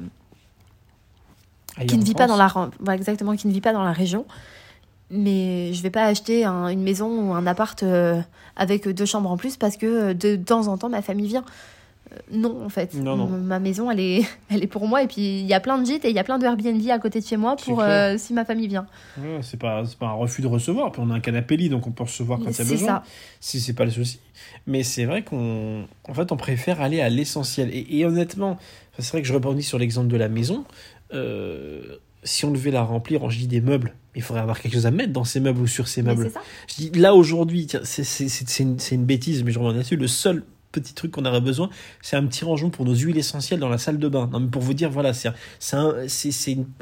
[1.76, 2.48] Ailleurs qui ne vit pas dans la,
[2.80, 4.24] voilà, exactement, qui ne vit pas dans la région.
[5.10, 8.20] Mais je vais pas acheter un- une maison ou un appart euh,
[8.56, 11.44] avec deux chambres en plus parce que euh, de temps en temps ma famille vient.
[12.12, 12.94] Euh, non, en fait.
[12.94, 15.02] Non, Ma maison, elle est, elle est pour moi.
[15.02, 16.80] Et puis il y a plein de gîtes et il y a plein de Airbnb
[16.90, 18.86] à côté de chez moi pour euh, si ma famille vient.
[19.18, 20.92] Ouais, c'est pas, pas un refus de recevoir.
[20.92, 22.64] Puis on a un canapé lit, donc on peut recevoir quand il y a C'est
[22.64, 22.86] besoin.
[22.88, 23.02] ça.
[23.40, 24.20] Si c'est pas le souci.
[24.66, 27.70] Mais c'est vrai qu'on en fait, on préfère aller à l'essentiel.
[27.72, 28.58] Et, et honnêtement,
[28.98, 30.64] c'est vrai que je rebondis sur l'exemple de la maison.
[31.14, 34.86] Euh, si on devait la remplir, je dis des meubles, il faudrait avoir quelque chose
[34.86, 36.30] à mettre dans ces meubles ou sur ces meubles.
[36.30, 36.40] ça.
[36.68, 39.96] Je dis, là aujourd'hui, c'est- une, une bêtise, mais je reviens là-dessus.
[39.96, 41.70] Le seul petit truc qu'on aurait besoin,
[42.02, 44.28] c'est un petit rangement pour nos huiles essentielles dans la salle de bain.
[44.30, 45.28] Non, mais pour vous dire, voilà, c'est
[45.72, 45.94] un-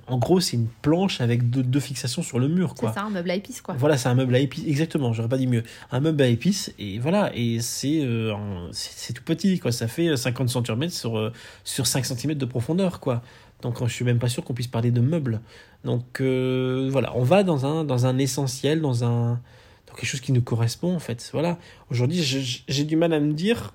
[0.09, 2.75] en gros, c'est une planche avec deux, deux fixations sur le mur.
[2.79, 3.75] C'est ça, un meuble à épices, quoi.
[3.79, 4.65] Voilà, c'est un meuble à épices.
[4.67, 5.63] Exactement, j'aurais pas dit mieux.
[5.93, 8.33] Un meuble à épices, et voilà, et c'est euh,
[9.15, 9.71] tout petit, quoi.
[9.71, 13.23] Ça fait 50 cm sur, euh, sur 5 cm de profondeur, quoi.
[13.63, 15.41] Donc je suis même pas sûr qu'on puisse parler de meubles.
[15.85, 19.41] Donc euh, voilà, on va dans un, dans un essentiel, dans un
[19.87, 21.29] dans quelque chose qui nous correspond, en fait.
[21.33, 21.59] Voilà.
[21.91, 22.23] Aujourd'hui,
[22.67, 23.73] j'ai du mal à me dire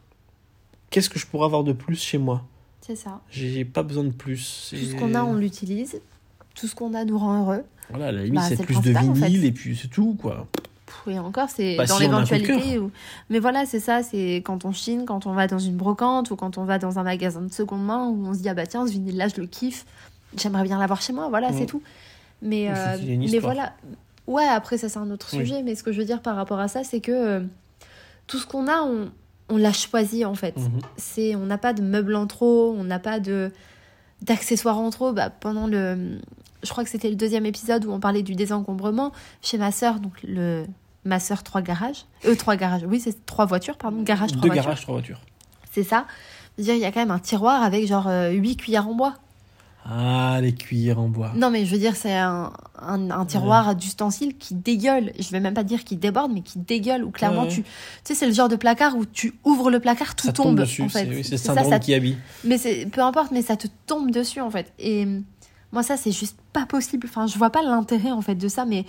[0.89, 2.43] qu'est-ce que je pourrais avoir de plus chez moi.
[2.81, 3.21] C'est ça.
[3.29, 4.67] J'ai pas besoin de plus.
[4.71, 6.01] Tout ce qu'on a, on l'utilise.
[6.53, 7.63] Tout ce qu'on a nous rend heureux.
[7.89, 9.25] Voilà, à la limite, Bah, c'est plus de principal, en fait.
[9.27, 10.47] vinyle, et puis c'est tout, quoi.
[11.07, 12.79] Oui, encore, c'est Bah, dans si l'éventualité.
[13.29, 16.35] Mais voilà, c'est ça, c'est quand on chine, quand on va dans une brocante ou
[16.35, 18.65] quand on va dans un magasin de seconde main où on se dit, ah bah
[18.67, 19.85] tiens, ce vinyle-là, je le kiffe,
[20.37, 21.81] j'aimerais bien l'avoir chez moi, voilà, c'est tout.
[22.41, 23.73] Mais, euh, mais voilà,
[24.27, 25.39] ouais, après, ça, c'est un autre Oui.
[25.39, 27.39] sujet, mais ce que je veux dire par rapport à ça, c'est que euh,
[28.27, 29.09] tout ce qu'on a, on,
[29.49, 30.57] on l'a choisi en fait.
[30.57, 30.79] Mhm.
[30.97, 33.51] C'est, on n'a pas de meubles en trop, on n'a pas de
[34.21, 35.13] d'accessoires en trop.
[35.13, 36.19] Bah, pendant le,
[36.63, 39.99] je crois que c'était le deuxième épisode où on parlait du désencombrement chez ma sœur,
[39.99, 40.65] donc le
[41.05, 44.47] ma sœur trois garages, euh trois garages, oui c'est trois voitures pardon, garage trois Deux
[44.49, 45.21] voitures, garages, trois voitures.
[45.71, 46.05] c'est ça.
[46.57, 48.87] Je veux dire, il y a quand même un tiroir avec genre euh, huit cuillères
[48.87, 49.15] en bois.
[49.83, 51.31] Ah, les cuillères en bois.
[51.35, 55.11] Non mais je veux dire c'est un, un, un tiroir d'ustensiles qui dégueule.
[55.17, 57.03] Je vais même pas dire qui déborde, mais qui dégueule.
[57.03, 57.47] Où clairement Ouais.
[57.47, 57.69] tu, tu
[58.03, 60.59] sais c'est le genre de placard où tu ouvres le placard, tout ça tombe, tombe,
[60.59, 60.83] dessus.
[60.83, 61.05] en fait.
[61.23, 62.17] C'est oui, ça, ça qui habille.
[62.43, 64.71] Mais c'est peu importe, mais ça te tombe dessus en fait.
[64.77, 65.07] Et
[65.71, 67.07] moi ça c'est juste pas possible.
[67.09, 68.65] Enfin je vois pas l'intérêt en fait de ça.
[68.65, 68.85] Mais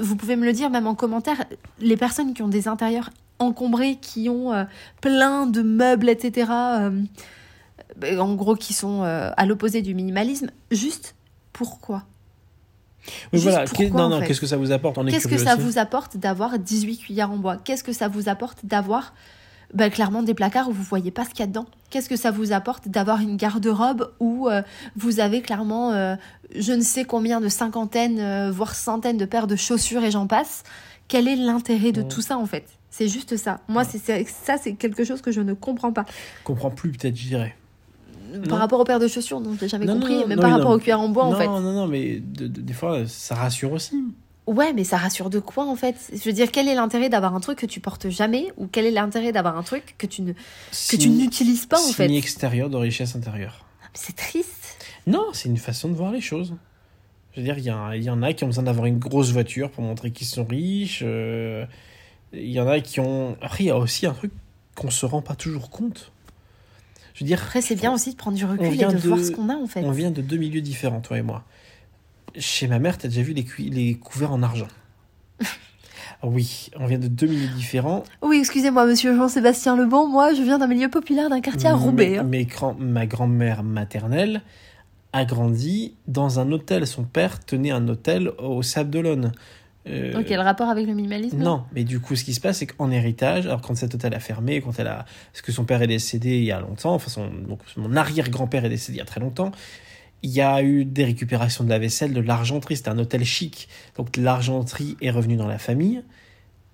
[0.00, 1.44] vous pouvez me le dire même en commentaire.
[1.80, 4.64] Les personnes qui ont des intérieurs encombrés, qui ont euh,
[5.00, 6.50] plein de meubles, etc.
[6.50, 7.02] euh,
[7.96, 10.50] ben, en gros qui sont euh, à l'opposé du minimalisme.
[10.70, 11.14] Juste
[11.52, 12.04] pourquoi?
[13.32, 13.64] Oui, voilà.
[13.64, 14.98] pourquoi, non, en non, qu'est-ce que ça vous apporte?
[14.98, 15.62] Est Qu'est-ce que ça aussi.
[15.62, 17.56] vous apporte d'avoir 18 cuillères en bois?
[17.56, 19.14] Qu'est-ce que ça vous apporte d'avoir
[19.74, 22.16] bah, clairement des placards où vous voyez pas ce qu'il y a dedans Qu'est-ce que
[22.16, 24.62] ça vous apporte d'avoir une garde-robe où euh,
[24.96, 26.16] vous avez clairement euh,
[26.54, 30.26] je ne sais combien de cinquantaines, euh, voire centaines de paires de chaussures et j'en
[30.26, 30.62] passe?
[31.08, 32.08] Quel est l'intérêt de Ouais.
[32.08, 32.64] tout ça en fait?
[32.90, 33.60] C'est juste ça.
[33.68, 36.04] Moi, c'est- ça, c'est quelque chose que je ne comprends pas.
[36.40, 37.54] Je comprends plus, peut-être, je dirais.
[38.44, 38.56] Par Non.
[38.56, 40.50] rapport aux paires de chaussures, dont je l'ai jamais Non, compris, non, mais non, par
[40.50, 40.76] rapport non.
[40.76, 41.46] aux cuillères en bois en non, fait.
[41.46, 43.96] non, non, mais de- de- des fois, ça rassure aussi.
[44.50, 45.94] Ouais, mais ça rassure de quoi en fait?
[46.12, 48.86] Je veux dire, quel est l'intérêt d'avoir un truc que tu portes jamais ou quel
[48.86, 51.94] est l'intérêt d'avoir un truc que tu ne que tu Signe- n'utilises pas en signe
[51.94, 52.14] fait?
[52.16, 53.66] extérieur de richesse intérieure.
[53.94, 54.76] C'est triste.
[55.06, 56.54] Non, c'est une façon de voir les choses.
[57.34, 59.84] Je veux dire, il y, en a qui ont besoin d'avoir une grosse voiture pour
[59.84, 61.02] montrer qu'ils sont riches.
[61.04, 61.66] euh,
[62.32, 63.36] Il y en a qui ont.
[63.42, 64.32] Après, il y a aussi un truc
[64.74, 66.10] qu'on se rend pas toujours compte.
[67.14, 69.30] Je veux dire, Après, c'est bien aussi de prendre du recul et de- voir ce
[69.30, 69.82] qu'on a en fait.
[69.84, 71.44] on vient de deux milieux différents, toi et moi.
[72.38, 74.68] Chez ma mère, t'as déjà vu les, les couverts en argent
[76.22, 78.02] Oui, on vient de deux milieux différents.
[78.22, 82.10] Oui, excusez-moi, monsieur Jean-Sébastien Lebon, moi je viens d'un milieu populaire d'un quartier à Roubaix.
[82.10, 82.26] Mais- hein.
[82.28, 84.42] mais grand- ma grand-mère maternelle
[85.12, 86.86] a grandi dans un hôtel.
[86.86, 89.32] Son père tenait un hôtel au Sable d'Olonne.
[89.86, 92.58] Euh, Donc, quel rapport avec le minimalisme non, mais du coup, ce qui se passe,
[92.58, 95.64] c'est qu'en héritage, alors quand cet hôtel a fermé, quand elle a, parce que son
[95.64, 98.98] père est décédé il y a longtemps, enfin son, donc mon arrière-grand-père est décédé il
[98.98, 99.50] y a très longtemps,
[100.22, 102.76] il y a eu des récupérations de la vaisselle, de l'argenterie.
[102.76, 106.02] C'était un hôtel chic, donc l'argenterie est revenue dans la famille.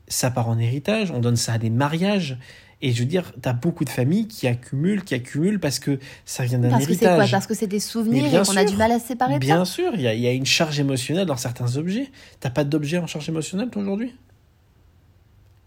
[0.09, 2.39] ça part en héritage, on donne ça à des mariages.
[2.83, 5.99] Et je veux dire, tu as beaucoup de familles qui accumulent, qui accumulent parce que
[6.27, 7.31] ça vient d'un Parce que c'est quoi héritage.
[7.31, 9.65] Parce que c'est des souvenirs et qu'on a du mal à se séparer de Bien
[9.65, 9.73] ça.
[9.73, 12.11] sûr, il y, y a une charge émotionnelle dans certains objets.
[12.41, 14.15] T'as pas d'objet en charge émotionnelle, toi, aujourd'hui?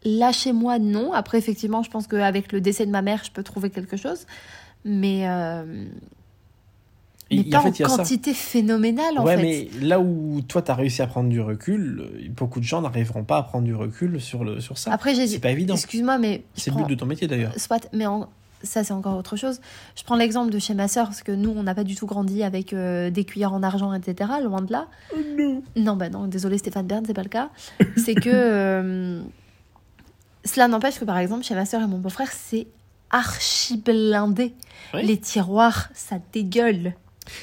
[0.04, 1.12] Là, chez moi, non.
[1.14, 4.28] Après, effectivement, je pense qu'avec le décès de ma mère, je peux trouver quelque chose.
[4.86, 5.86] Mais, euh,
[7.32, 7.98] mais et pas en fait, ça.
[7.98, 9.42] quantité phénoménale, en ouais, fait.
[9.80, 12.82] mais là où toi, tu as réussi à prendre du recul, euh, beaucoup de gens
[12.82, 14.92] n'arriveront pas à prendre du recul sur, le, sur ça.
[14.94, 15.74] Après, j'ai C'est pas évident.
[15.76, 16.44] Excuse-moi, mais.
[16.56, 17.54] C'est le but de ton métier, d'ailleurs.
[17.58, 18.30] Soit, mais en-
[18.64, 19.60] ça, c'est encore autre chose.
[19.96, 22.08] Je prends l'exemple de chez ma sœur, parce que nous, on n'a pas du tout
[22.08, 24.32] grandi avec euh, des cuillères en argent, etc.
[24.44, 24.88] Loin de là.
[25.38, 25.62] non.
[25.76, 27.50] Non, bah non, désolé Stéphane Bern, c'est pas le cas.
[27.98, 28.30] c'est que.
[28.32, 29.22] euh,
[30.46, 32.68] cela n'empêche que, par exemple, chez ma sœur et mon beau-frère, c'est
[33.10, 34.54] archi blindé.
[34.94, 35.06] Oui.
[35.06, 36.94] Les tiroirs, ça dégueule.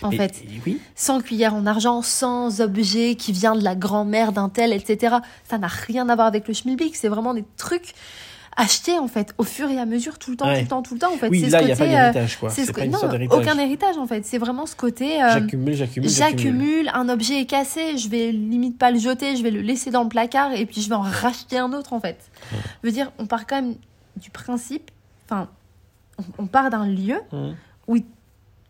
[0.02, 0.80] En Et- fait, et oui.
[0.94, 5.16] sans cuillère en argent, sans objet qui vient de la grand-mère d'un tel, etc.
[5.48, 6.96] Ça n'a rien à voir avec le schmilblick.
[6.96, 7.94] C'est vraiment des trucs
[8.56, 10.58] achetés, en fait, au fur et à mesure, tout le temps, Ouais.
[10.58, 11.12] tout le temps, tout le temps.
[11.12, 12.50] En fait, Oui, c'est ce n'y a pas côté, euh, d'héritage, quoi.
[12.50, 14.24] c'est C'est ce pas que- une non, aucun héritage, en fait.
[14.24, 15.20] C'est vraiment ce côté.
[15.22, 16.90] euh, J'accumule, j'accumule, j'accumule.
[16.94, 20.04] Un objet est cassé, je vais limite pas le jeter, je vais le laisser dans
[20.04, 22.18] le placard et puis je vais en racheter un autre en fait.
[22.52, 22.58] Ouais.
[22.84, 23.74] Je veux dire, on part quand même
[24.16, 24.90] du principe,
[25.28, 25.48] enfin,
[26.20, 27.56] on- on part d'un lieu Hum.
[27.88, 27.96] où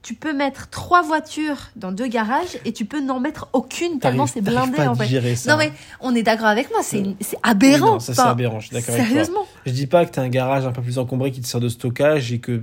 [0.04, 4.26] tu peux mettre trois voitures dans deux garages et tu peux n'en mettre aucune tellement
[4.26, 5.34] c'est blindé pas en fait.
[5.34, 5.50] ça.
[5.50, 7.02] Non mais on est d'accord avec moi, c'est
[7.42, 7.86] aberrant.
[7.86, 9.08] Oui, non, ça, c'est aberrant, je suis d'accord avec toi.
[9.10, 9.46] Sérieusement.
[9.64, 11.70] Je dis pas que t'as un garage un peu plus encombré qui te sert de
[11.70, 12.62] stockage et que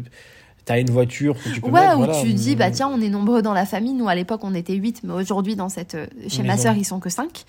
[0.65, 2.21] t'as une voiture que tu peux Ouais, mettre, où voilà.
[2.21, 3.93] tu dis, bah tiens, on est nombreux dans la famille.
[3.93, 6.85] Nous, à l'époque, on était 8, mais aujourd'hui, dans cette, euh, chez ma sœur, ils
[6.85, 7.43] sont que 5.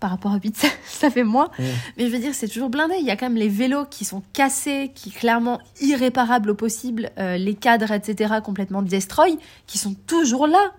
[0.00, 1.50] Par rapport à 8, ça, ça fait moins.
[1.96, 2.96] Mais je veux dire, c'est toujours blindé.
[3.00, 7.10] Il y a quand même les vélos qui sont cassés, qui clairement irréparables au possible,
[7.18, 10.72] euh, les cadres, etc., complètement destroy, qui sont toujours là.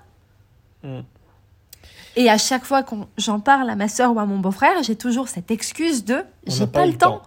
[2.15, 4.95] Et à chaque fois que j'en parle à ma sœur ou à mon beau-frère, j'ai
[4.95, 7.21] toujours cette excuse de j'ai pas, le temps.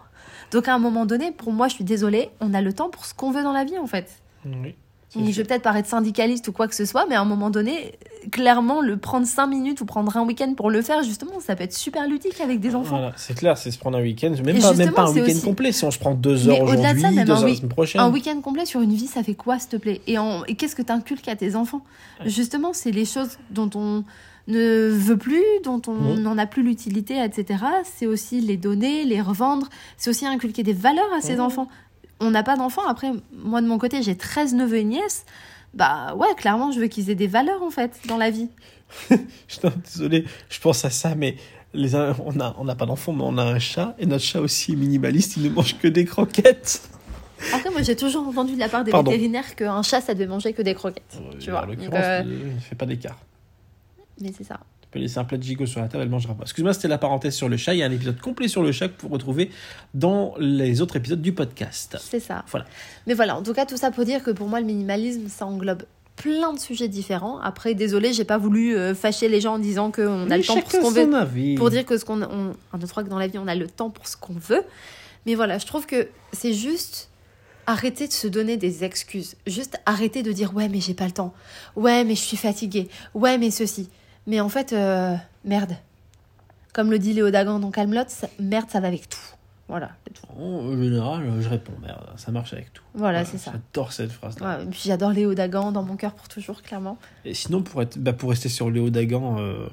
[0.51, 3.05] Donc à un moment donné, pour moi, je suis désolée, on a le temps pour
[3.05, 4.21] ce qu'on veut dans la vie, en fait.
[4.45, 4.75] Oui,
[5.15, 7.93] je vais peut-être paraître syndicaliste ou quoi que ce soit, mais à un moment donné,
[8.31, 11.63] clairement, le prendre 5 minutes ou prendre un week-end pour le faire, justement, ça peut
[11.63, 12.97] être super ludique avec des enfants.
[12.97, 15.41] Voilà, c'est clair, c'est se prendre un week-end, même pas, même pas un week-end aussi-
[15.41, 15.71] complet.
[15.71, 18.01] Si on se prend deux heures aujourd'hui, ça, même deux un heures la semaine prochaine.
[18.01, 20.01] Un week-end complet sur une vie, ça fait quoi, s'il te plaît?
[20.07, 21.81] Et, en- et qu'est-ce que tu inculques à tes enfants?
[22.25, 24.03] Justement, c'est les choses dont on
[24.47, 26.21] ne veut plus, dont on Mhm.
[26.21, 27.63] n'en a plus l'utilité, etc.
[27.85, 29.69] C'est aussi les donner, les revendre.
[29.97, 31.41] C'est aussi inculquer des valeurs à ses Mhm.
[31.41, 31.67] enfants.
[32.19, 32.87] On n'a pas d'enfants.
[32.87, 35.25] Après, moi, de mon côté, j'ai 13 neveux et nièces.
[35.73, 38.49] Bah ouais, clairement, je veux qu'ils aient des valeurs, en fait, dans la vie.
[39.47, 41.35] Putain, désolé, je pense à ça, mais
[41.73, 44.39] les, on n'a on n'a pas d'enfant, mais on a un chat, et notre chat
[44.39, 46.87] aussi est minimaliste, il ne mange que des croquettes.
[47.51, 49.09] Après, moi, j'ai toujours entendu de la part des Pardon.
[49.11, 51.17] vétérinaires qu'un chat, ça devait manger que des croquettes.
[51.39, 53.17] Tu vois, En donc, l'occurrence, euh, il ne fait pas d'écart.
[54.21, 54.59] Mais c'est ça.
[54.93, 56.43] Peux laisser un plat de gigot sur la table, elle mangera pas.
[56.43, 57.73] Excuse-moi, c'était la parenthèse sur le chat.
[57.73, 59.49] Il y a un épisode complet sur le chat que vous retrouver
[59.95, 61.97] dans les autres épisodes du podcast.
[61.99, 62.45] C'est ça.
[62.51, 62.67] Voilà.
[63.07, 65.47] Mais voilà, en tout cas, tout ça pour dire que pour moi, le minimalisme, ça
[65.47, 65.81] englobe
[66.15, 67.39] plein de sujets différents.
[67.39, 70.61] Après, désolé, j'ai pas voulu euh, fâcher les gens en disant qu'on a le temps
[70.61, 71.05] pour ce qu'on veut.
[71.25, 71.55] veut.
[71.55, 73.55] Pour dire que ce qu'on on, un, deux, trois, que dans la vie, on a
[73.55, 74.61] le temps pour ce qu'on veut.
[75.25, 77.09] Mais voilà, je trouve que c'est juste
[77.65, 79.37] arrêter de se donner des excuses.
[79.47, 81.33] Juste arrêter de dire ouais, mais j'ai pas le temps.
[81.75, 82.89] Ouais, mais je suis fatiguée.
[83.15, 83.89] Ouais, mais ceci.
[84.27, 85.75] Mais en fait, euh, merde.
[86.73, 88.01] Comme le dit Léo Dagan dans Camelot,
[88.39, 89.19] merde, ça va avec tout.
[89.69, 90.41] Voilà, tout.
[90.41, 92.83] En général, je réponds merde, ça marche avec tout.
[92.95, 93.51] Voilà, c'est ça.
[93.53, 94.35] J'adore cette phrase.
[94.41, 96.97] Ouais, et puis j'adore Léo Dagan dans mon cœur pour toujours, clairement.
[97.23, 99.67] Et sinon, pour, être, bah, pour rester sur Léo Dagan, euh,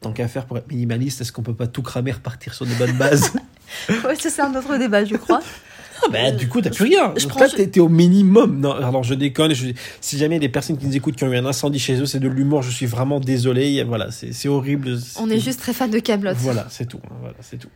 [0.00, 2.74] tant qu'à faire pour être minimaliste, est-ce qu'on peut pas tout cramer, repartir sur de
[2.74, 3.32] bonnes bases?
[3.88, 5.40] Ouais, c'est un autre débat, je crois.
[6.04, 7.12] Ah bah, du coup, t'as plus rien.
[7.16, 8.60] je Donc là, t'es t'es au minimum.
[8.60, 9.54] Non, alors je déconne.
[9.54, 11.46] je- si jamais il y a des personnes qui nous écoutent qui ont eu un
[11.46, 12.62] incendie chez eux, c'est de l'humour.
[12.62, 13.82] Je suis vraiment désolé.
[13.84, 14.98] Voilà, c'est c'est horrible.
[15.20, 16.34] On est juste très fan de Camelot.
[16.36, 17.00] Voilà, c'est tout.
[17.04, 17.68] hein, Voilà, c'est tout.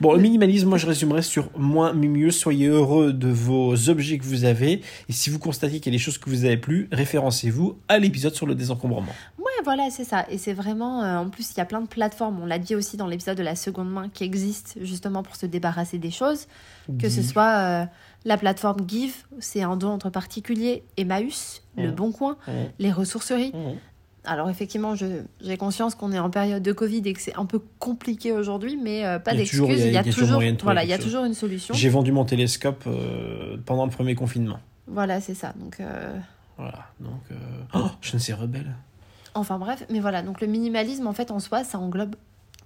[0.00, 2.30] Bon, le minimalisme, moi, je résumerai sur moins, mais mieux.
[2.30, 4.80] Soyez heureux de vos objets que vous avez.
[5.08, 7.98] Et si vous constatez qu'il y a des choses que vous avez plus, référencez-vous à
[7.98, 9.12] l'épisode sur le désencombrement.
[9.38, 10.26] Ouais, voilà, c'est ça.
[10.30, 11.02] Et c'est vraiment.
[11.02, 12.40] euh, en plus, il y a plein de plateformes.
[12.42, 15.46] On l'a dit aussi dans l'épisode de la seconde main qui existent justement pour se
[15.46, 16.46] débarrasser des choses.
[16.98, 17.84] Que ce soit euh,
[18.24, 21.94] la plateforme Give, c'est un don entre particuliers, Emmaüs, Le Mhm.
[21.94, 23.52] Bon Coin, Mmh, les ressourceries.
[23.54, 23.76] mmh.
[24.24, 27.60] Alors, effectivement, j'ai conscience qu'on est en période de Covid et que c'est un peu
[27.78, 29.60] compliqué aujourd'hui, mais euh, pas d'excuses.
[29.60, 31.72] il y a- Il y toujours voilà, il y a toujours une solution.
[31.74, 34.58] J'ai vendu mon télescope euh, pendant le premier confinement.
[34.86, 35.54] Voilà, c'est ça.
[35.58, 35.80] Donc.
[36.56, 37.20] Voilà, donc.
[37.74, 38.74] Oh, je ne sais rebelle.
[39.34, 42.16] Enfin bref, mais voilà, donc le minimalisme en fait en soi, ça englobe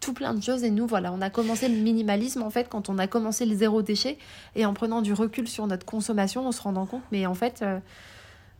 [0.03, 2.91] tout plein de choses et nous voilà, on a commencé le minimalisme en fait quand
[2.91, 4.19] on a commencé le zéro déchet
[4.57, 7.61] et en prenant du recul sur notre consommation, en se rendant compte mais en fait
[7.63, 7.79] euh,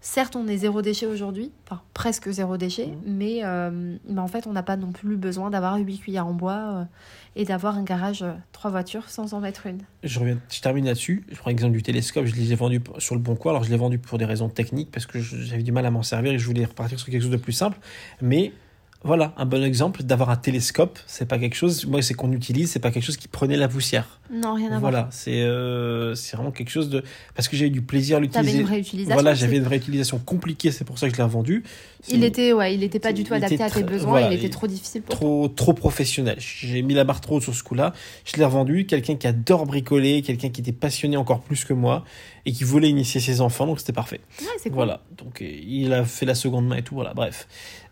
[0.01, 2.97] certes, on est zéro déchet aujourd'hui, enfin presque zéro déchet, Mhm.
[3.07, 6.33] mais, euh, mais en fait, on n'a pas non plus besoin d'avoir 8 cuillères en
[6.33, 6.85] bois euh,
[7.37, 9.79] et d'avoir un garage trois voitures sans en mettre une.
[10.03, 11.25] Je, reviens, je termine là-dessus.
[11.31, 12.27] Je prends l'exemple du télescope.
[12.27, 13.53] Je l'ai vendu sur le bon coin.
[13.53, 16.03] Alors, je l'ai vendu pour des raisons techniques parce que j'avais du mal à m'en
[16.03, 17.79] servir et je voulais repartir sur quelque chose de plus simple.
[18.21, 18.53] Mais
[19.05, 20.99] voilà, un bon exemple d'avoir un télescope.
[21.07, 23.69] C'est pas quelque chose, moi, c'est qu'on utilise, c'est pas quelque chose qui prenait la
[23.69, 24.21] poussière.
[24.33, 24.81] Non, rien à voir.
[24.81, 27.03] Voilà, c'est euh, c'est vraiment quelque chose de.
[27.35, 28.61] Parce que j'ai eu du plaisir à l'utiliser.
[28.61, 29.15] une vraie utilisation.
[29.15, 31.65] Voilà, j'avais une vraie utilisation compliquée, c'est pour ça que je l'ai revendu.
[32.09, 34.37] Il C'est était, ouais, il était pas du tout adapté à tes besoins, voilà, il
[34.37, 35.19] était trop difficile pour toi.
[35.21, 36.37] trop, trop professionnel.
[36.39, 37.93] J'ai mis la barre trop haut sur ce coup-là.
[38.25, 38.87] Je l'ai revendu.
[38.87, 42.05] Quelqu'un qui adore bricoler, quelqu'un qui était passionné encore plus que moi
[42.45, 44.21] et qui voulait initier ses enfants, donc c'était parfait.
[44.41, 44.77] Ouais, c'est cool.
[44.77, 45.01] Voilà.
[45.17, 46.95] Donc euh, il a fait la seconde main et tout.
[46.97, 47.15] Voilà.
[47.15, 47.47] Bref.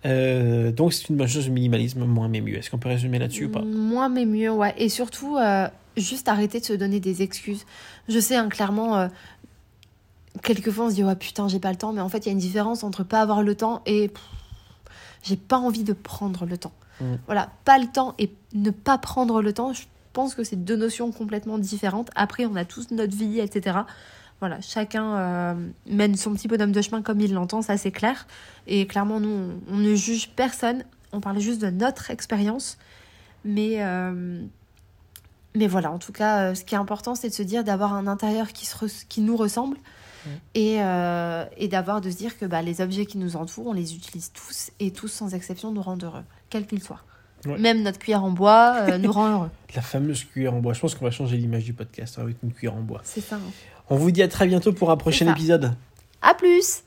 [0.07, 2.57] Euh, donc c'est une bonne chose, le minimalisme, moins mais mieux.
[2.57, 3.62] Est-ce qu'on peut résumer là-dessus ou pas?
[3.62, 4.75] Moins mais mieux, ouais.
[4.77, 7.64] Et surtout, euh, juste arrêter de se donner des excuses.
[8.09, 9.09] Je sais, hein, clairement, euh,
[10.43, 12.29] quelquefois on se dit, ouais, putain, j'ai pas le temps, mais en fait, il y
[12.29, 14.11] a une différence entre pas avoir le temps et
[15.23, 16.73] j'ai pas envie de prendre le temps.
[17.01, 17.14] Mm.
[17.27, 20.77] Voilà, pas le temps et ne pas prendre le temps, je pense que c'est deux
[20.77, 22.11] notions complètement différentes.
[22.14, 23.79] Après, on a tous notre vie, etc.
[24.40, 25.55] Voilà, chacun euh,
[25.87, 28.27] mène son petit bonhomme de chemin comme il l'entend, ça c'est clair.
[28.66, 32.79] Et clairement, nous, on, on ne juge personne, on parle juste de notre expérience.
[33.45, 34.43] Mais, euh,
[35.55, 37.95] mais voilà, en tout cas, euh, ce qui est important, c'est de se dire d'avoir
[37.95, 39.77] un intérieur qui, se qui nous ressemble
[40.54, 43.72] Et, euh, et d'avoir de se dire que bah, les objets qui nous entourent, on
[43.72, 47.00] les utilise tous et tous sans exception nous rendent heureux, quels qu'ils soient.
[47.46, 47.59] Ouais.
[47.59, 49.50] Même notre cuillère en bois euh, nous rend heureux.
[49.74, 50.74] La fameuse cuillère en bois.
[50.74, 53.00] Je pense qu'on va changer l'image du podcast hein, avec une cuillère en bois.
[53.04, 53.37] C'est ça.
[53.37, 53.50] hein.
[53.88, 55.72] On vous dit à très bientôt pour un prochain épisode.
[56.22, 56.83] À plus